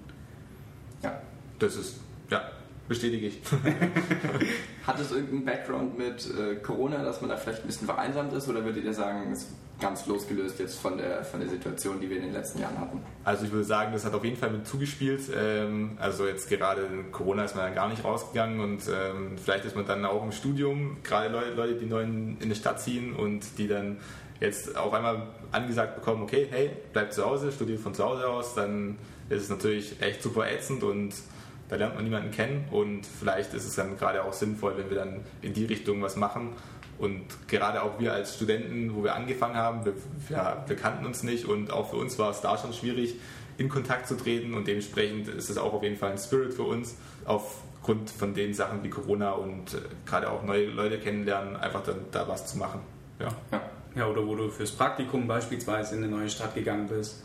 Ja, 1.01 1.21
das 1.57 1.75
ist, 1.75 2.01
ja, 2.29 2.51
Bestätige 2.87 3.27
ich. 3.27 3.41
Hat 4.85 4.99
es 4.99 5.11
irgendeinen 5.11 5.45
Background 5.45 5.97
mit 5.97 6.29
äh, 6.37 6.55
Corona, 6.57 7.03
dass 7.03 7.19
man 7.19 7.31
da 7.31 7.37
vielleicht 7.37 7.61
ein 7.61 7.67
bisschen 7.67 7.87
vereinsamt 7.87 8.31
ist 8.33 8.47
oder 8.47 8.63
würdet 8.63 8.83
ihr 8.83 8.93
sagen, 8.93 9.31
es 9.31 9.43
ist 9.43 9.55
ganz 9.79 10.05
losgelöst 10.05 10.59
jetzt 10.59 10.79
von 10.79 10.97
der, 10.97 11.23
von 11.23 11.39
der 11.39 11.49
Situation, 11.49 11.99
die 11.99 12.09
wir 12.09 12.17
in 12.17 12.23
den 12.23 12.33
letzten 12.33 12.59
Jahren 12.59 12.79
hatten? 12.79 13.01
Also 13.23 13.45
ich 13.45 13.51
würde 13.51 13.65
sagen, 13.65 13.91
das 13.93 14.05
hat 14.05 14.13
auf 14.13 14.23
jeden 14.23 14.37
Fall 14.37 14.49
mit 14.51 14.67
zugespielt. 14.67 15.21
Ähm, 15.35 15.97
also 15.99 16.25
jetzt 16.25 16.49
gerade 16.49 16.87
Corona 17.11 17.43
ist 17.43 17.55
man 17.55 17.65
dann 17.65 17.75
gar 17.75 17.89
nicht 17.89 18.03
rausgegangen 18.03 18.59
und 18.59 18.83
ähm, 18.87 19.37
vielleicht 19.37 19.65
ist 19.65 19.75
man 19.75 19.85
dann 19.85 20.05
auch 20.05 20.23
im 20.23 20.31
Studium, 20.31 20.97
gerade 21.03 21.29
Leute, 21.55 21.75
die 21.75 21.85
neu 21.85 22.03
in, 22.03 22.39
die 22.39 22.55
Stadt 22.55 22.81
ziehen 22.81 23.13
und 23.13 23.57
die 23.57 23.67
dann 23.67 23.97
jetzt 24.39 24.75
auf 24.77 24.93
einmal 24.93 25.27
angesagt 25.51 25.95
bekommen, 25.95 26.23
okay, 26.23 26.47
hey, 26.49 26.71
bleib 26.93 27.13
zu 27.13 27.25
Hause, 27.25 27.51
studiert 27.51 27.79
von 27.79 27.93
zu 27.93 28.03
Hause 28.03 28.27
aus, 28.27 28.53
dann 28.53 28.97
ist 29.29 29.43
es 29.43 29.49
natürlich 29.49 30.01
echt 30.01 30.21
super 30.21 30.49
ätzend 30.49 30.83
und 30.83 31.13
da 31.69 31.75
lernt 31.75 31.95
man 31.95 32.03
niemanden 32.03 32.31
kennen 32.31 32.65
und 32.71 33.05
vielleicht 33.05 33.53
ist 33.53 33.65
es 33.65 33.75
dann 33.75 33.97
gerade 33.97 34.23
auch 34.23 34.33
sinnvoll, 34.33 34.77
wenn 34.77 34.89
wir 34.89 34.97
dann 34.97 35.21
in 35.41 35.53
die 35.53 35.65
Richtung 35.65 36.01
was 36.01 36.15
machen. 36.15 36.49
Und 36.97 37.25
gerade 37.47 37.81
auch 37.83 37.99
wir 37.99 38.13
als 38.13 38.35
Studenten, 38.35 38.95
wo 38.95 39.03
wir 39.03 39.15
angefangen 39.15 39.55
haben, 39.55 39.83
wir, 39.83 39.93
ja, 40.29 40.63
wir 40.65 40.75
kannten 40.75 41.05
uns 41.05 41.23
nicht 41.23 41.45
und 41.45 41.71
auch 41.71 41.89
für 41.89 41.97
uns 41.97 42.17
war 42.17 42.29
es 42.31 42.41
da 42.41 42.57
schon 42.57 42.71
schwierig, 42.71 43.15
in 43.57 43.69
Kontakt 43.69 44.07
zu 44.07 44.15
treten 44.15 44.53
und 44.53 44.67
dementsprechend 44.67 45.27
ist 45.27 45.49
es 45.49 45.57
auch 45.57 45.73
auf 45.73 45.83
jeden 45.83 45.97
Fall 45.97 46.11
ein 46.11 46.17
Spirit 46.17 46.53
für 46.53 46.63
uns, 46.63 46.95
aufgrund 47.25 48.09
von 48.09 48.33
den 48.33 48.53
Sachen 48.53 48.83
wie 48.83 48.89
Corona 48.89 49.31
und 49.31 49.73
äh, 49.73 49.77
gerade 50.05 50.29
auch 50.29 50.43
neue 50.43 50.67
Leute 50.67 50.99
kennenlernen, 50.99 51.55
einfach 51.55 51.83
dann 51.83 51.97
da 52.11 52.27
was 52.27 52.47
zu 52.47 52.57
machen. 52.57 52.81
Ja. 53.19 53.29
ja. 53.51 53.61
Ja, 53.95 54.07
oder 54.07 54.27
wo 54.27 54.35
du 54.35 54.49
fürs 54.49 54.71
Praktikum 54.71 55.25
beispielsweise 55.25 55.95
in 55.95 56.03
eine 56.03 56.13
neue 56.13 56.29
Stadt 56.29 56.53
gegangen 56.53 56.87
bist 56.87 57.23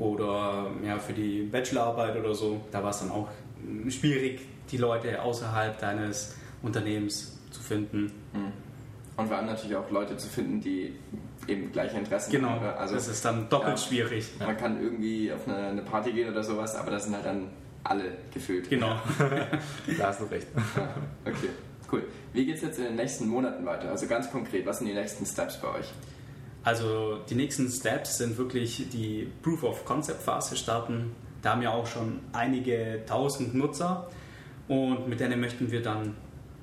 oder 0.00 0.66
ja, 0.84 0.98
für 0.98 1.12
die 1.12 1.42
Bachelorarbeit 1.42 2.16
oder 2.16 2.34
so, 2.34 2.60
da 2.72 2.82
war 2.82 2.90
es 2.90 2.98
dann 2.98 3.12
auch 3.12 3.28
schwierig, 3.88 4.40
die 4.70 4.76
Leute 4.76 5.22
außerhalb 5.22 5.78
deines 5.78 6.36
Unternehmens 6.62 7.38
zu 7.50 7.62
finden. 7.62 8.12
Mhm. 8.32 8.52
Und 9.16 9.28
vor 9.28 9.36
allem 9.36 9.46
natürlich 9.46 9.76
auch 9.76 9.90
Leute 9.90 10.16
zu 10.16 10.28
finden, 10.28 10.60
die 10.60 10.94
eben 11.46 11.70
gleiche 11.70 11.98
Interessen 11.98 12.30
genau, 12.30 12.50
haben. 12.50 12.60
Genau, 12.60 12.72
also, 12.74 12.94
das 12.94 13.08
ist 13.08 13.24
dann 13.24 13.48
doppelt 13.48 13.78
ja, 13.78 13.86
schwierig. 13.86 14.30
Man 14.38 14.56
kann 14.56 14.82
irgendwie 14.82 15.32
auf 15.32 15.46
eine, 15.46 15.68
eine, 15.68 15.82
Party 15.82 16.12
gehen 16.12 16.30
oder 16.30 16.42
sowas, 16.42 16.74
aber 16.74 16.90
das 16.92 17.04
sind 17.04 17.14
halt 17.14 17.26
dann 17.26 17.50
alle 17.84 18.04
gefühlt. 18.32 18.70
Genau. 18.70 18.96
da 19.98 20.06
hast 20.06 20.20
du 20.20 20.24
recht. 20.24 20.46
Ja, 20.76 20.94
okay, 21.26 21.50
cool. 21.90 22.04
Wie 22.32 22.46
geht 22.46 22.56
es 22.56 22.62
jetzt 22.62 22.78
in 22.78 22.84
den 22.84 22.96
nächsten 22.96 23.28
Monaten 23.28 23.66
weiter? 23.66 23.90
Also 23.90 24.06
ganz 24.06 24.30
konkret, 24.30 24.64
was 24.64 24.78
sind 24.78 24.86
die 24.86 24.94
nächsten 24.94 25.26
Steps 25.26 25.60
bei 25.60 25.68
euch? 25.68 25.92
Also 26.64 27.18
die 27.28 27.34
nächsten 27.34 27.68
Steps 27.68 28.18
sind 28.18 28.38
wirklich 28.38 28.88
die 28.90 29.28
Proof 29.42 29.64
of 29.64 29.84
Concept 29.84 30.22
Phase 30.22 30.56
starten 30.56 31.14
da 31.42 31.50
haben 31.50 31.60
wir 31.60 31.72
auch 31.72 31.86
schon 31.86 32.20
einige 32.32 33.02
tausend 33.06 33.54
Nutzer 33.54 34.08
und 34.68 35.08
mit 35.08 35.20
denen 35.20 35.40
möchten 35.40 35.70
wir 35.70 35.82
dann 35.82 36.14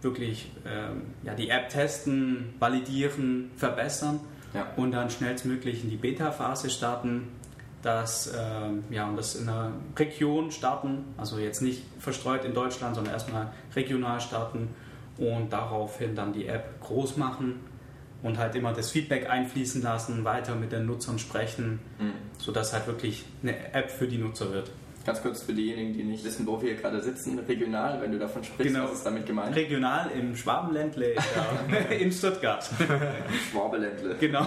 wirklich 0.02 0.52
ähm, 0.66 1.02
ja, 1.24 1.34
die 1.36 1.50
App 1.50 1.70
testen, 1.70 2.54
validieren, 2.58 3.52
verbessern 3.58 4.22
ja. 4.54 4.68
und 4.78 4.92
dann 4.92 5.10
schnellstmöglich 5.10 5.84
in 5.84 5.90
die 5.90 5.98
Beta-Phase 5.98 6.70
starten. 6.70 7.28
Das, 7.82 8.34
ähm, 8.38 8.84
ja, 8.90 9.08
und 9.08 9.16
das 9.16 9.36
in 9.36 9.48
einer 9.48 9.72
Region 9.98 10.52
starten, 10.52 11.06
also 11.18 11.38
jetzt 11.38 11.62
nicht 11.62 11.84
verstreut 11.98 12.44
in 12.44 12.54
Deutschland, 12.54 12.96
sondern 12.96 13.14
erstmal 13.14 13.54
regional 13.74 14.20
starten 14.20 14.70
und 15.18 15.54
daraufhin 15.54 16.16
dann 16.16 16.34
die 16.34 16.48
App 16.48 16.82
groß 16.82 17.16
machen 17.16 17.60
und 18.24 18.38
halt 18.38 18.56
immer 18.56 18.74
das 18.74 18.92
Feedback 18.92 19.30
einfließen 19.30 19.82
lassen, 19.82 20.24
weiter 20.26 20.56
mit 20.56 20.72
den 20.72 20.86
Nutzern 20.86 21.20
sprechen, 21.20 21.80
mhm. 22.00 22.14
sodass 22.38 22.74
halt 22.74 22.88
wirklich 22.88 23.26
eine 23.44 23.74
App 23.74 23.90
für 23.92 24.08
die 24.08 24.18
Nutzer 24.18 24.52
wird. 24.52 24.72
Ganz 25.06 25.22
kurz 25.22 25.42
für 25.44 25.54
diejenigen, 25.54 25.94
die 25.94 26.04
nicht 26.04 26.24
wissen, 26.26 26.46
wo 26.46 26.62
wir 26.62 26.76
gerade 26.76 27.02
sitzen, 27.02 27.40
regional, 27.40 28.02
wenn 28.02 28.12
du 28.12 28.20
davon 28.20 28.44
sprichst, 28.44 28.74
Genau. 28.74 28.86
was 28.90 28.96
ist 28.98 29.06
damit 29.06 29.26
gemeint? 29.26 29.56
Regional 29.56 30.12
im 30.12 30.36
Schwabenländle 30.36 31.16
ja, 31.16 31.78
in 31.98 32.12
Stuttgart. 32.12 32.70
Schwabeländle. 33.52 34.16
genau. 34.20 34.46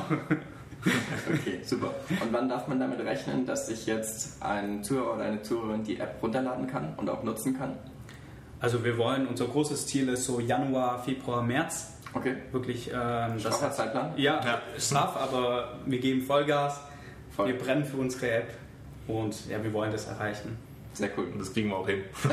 Okay, 1.33 1.61
super. 1.65 1.95
Und 2.21 2.33
wann 2.33 2.49
darf 2.49 2.67
man 2.69 2.79
damit 2.81 3.01
rechnen, 3.01 3.47
dass 3.47 3.69
sich 3.69 3.87
jetzt 3.87 4.43
ein 4.43 4.83
Zuhörer 4.83 5.15
oder 5.15 5.25
eine 5.25 5.43
Zuhörerin 5.43 5.85
die 5.85 5.99
App 5.99 6.17
runterladen 6.23 6.67
kann 6.67 6.95
und 6.97 7.09
auch 7.09 7.23
nutzen 7.23 7.57
kann? 7.57 7.79
Also 8.61 8.85
wir 8.85 8.99
wollen, 8.99 9.27
unser 9.27 9.47
großes 9.47 9.87
Ziel 9.87 10.09
ist 10.09 10.25
so 10.25 10.39
Januar, 10.41 11.03
Februar, 11.03 11.43
März. 11.43 11.92
Okay. 12.15 12.37
Wirklich, 12.53 12.89
ähm, 12.89 13.33
das 13.35 13.41
Straffer 13.43 13.71
Zeitplan? 13.73 14.13
Ja, 14.17 14.41
Ja. 14.45 14.61
straff, 14.79 15.17
aber 15.17 15.79
wir 15.87 15.99
geben 15.99 16.23
Vollgas. 16.23 16.81
Voll. 17.35 17.49
Wir 17.49 17.59
brennen 17.59 17.85
für 17.85 17.97
unsere 17.97 18.31
App 18.31 18.51
und 19.09 19.49
ja, 19.49 19.63
wir 19.63 19.73
wollen 19.73 19.91
das 19.91 20.07
erreichen. 20.07 20.59
Sehr 20.95 21.09
cool. 21.17 21.25
Und 21.33 21.39
das 21.39 21.51
kriegen 21.55 21.71
wir 21.71 21.77
auch 21.79 21.89
hin. 21.89 22.03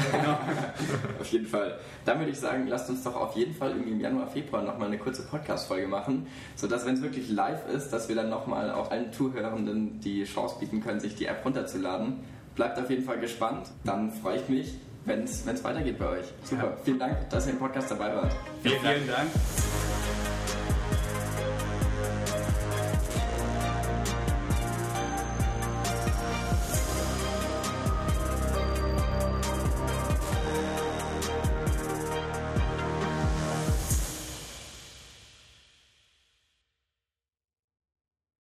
Auf 1.19 1.27
jeden 1.31 1.45
Fall. 1.47 1.79
Dann 2.03 2.19
würde 2.19 2.31
ich 2.31 2.39
sagen, 2.39 2.67
lasst 2.67 2.89
uns 2.89 3.03
doch 3.03 3.15
auf 3.15 3.33
jeden 3.37 3.53
Fall 3.55 3.69
irgendwie 3.71 3.91
im 3.91 4.01
Januar, 4.01 4.27
Februar 4.27 4.61
nochmal 4.63 4.87
eine 4.89 4.97
kurze 4.97 5.21
Podcast-Folge 5.25 5.87
machen, 5.87 6.27
sodass, 6.57 6.85
wenn 6.85 6.95
es 6.95 7.01
wirklich 7.01 7.29
live 7.29 7.65
ist, 7.69 7.91
dass 7.93 8.09
wir 8.09 8.17
dann 8.17 8.29
nochmal 8.29 8.69
auch 8.71 8.91
allen 8.91 9.13
Zuhörenden 9.13 10.01
die 10.01 10.25
Chance 10.25 10.55
bieten 10.59 10.81
können, 10.83 10.99
sich 10.99 11.15
die 11.15 11.25
App 11.27 11.45
runterzuladen. 11.45 12.19
Bleibt 12.55 12.77
auf 12.77 12.89
jeden 12.89 13.05
Fall 13.05 13.19
gespannt. 13.19 13.69
Dann 13.85 14.11
freue 14.11 14.35
ich 14.41 14.49
mich, 14.49 14.73
wenn 15.09 15.23
es 15.23 15.63
weitergeht 15.63 15.97
bei 15.97 16.07
euch. 16.07 16.25
Super. 16.43 16.65
Ja. 16.65 16.77
Vielen 16.83 16.99
Dank, 16.99 17.29
dass 17.29 17.47
ihr 17.47 17.53
im 17.53 17.59
Podcast 17.59 17.91
dabei 17.91 18.15
wart. 18.15 18.35
Vielen, 18.63 18.79
vielen 18.79 19.07
Dank. 19.07 19.29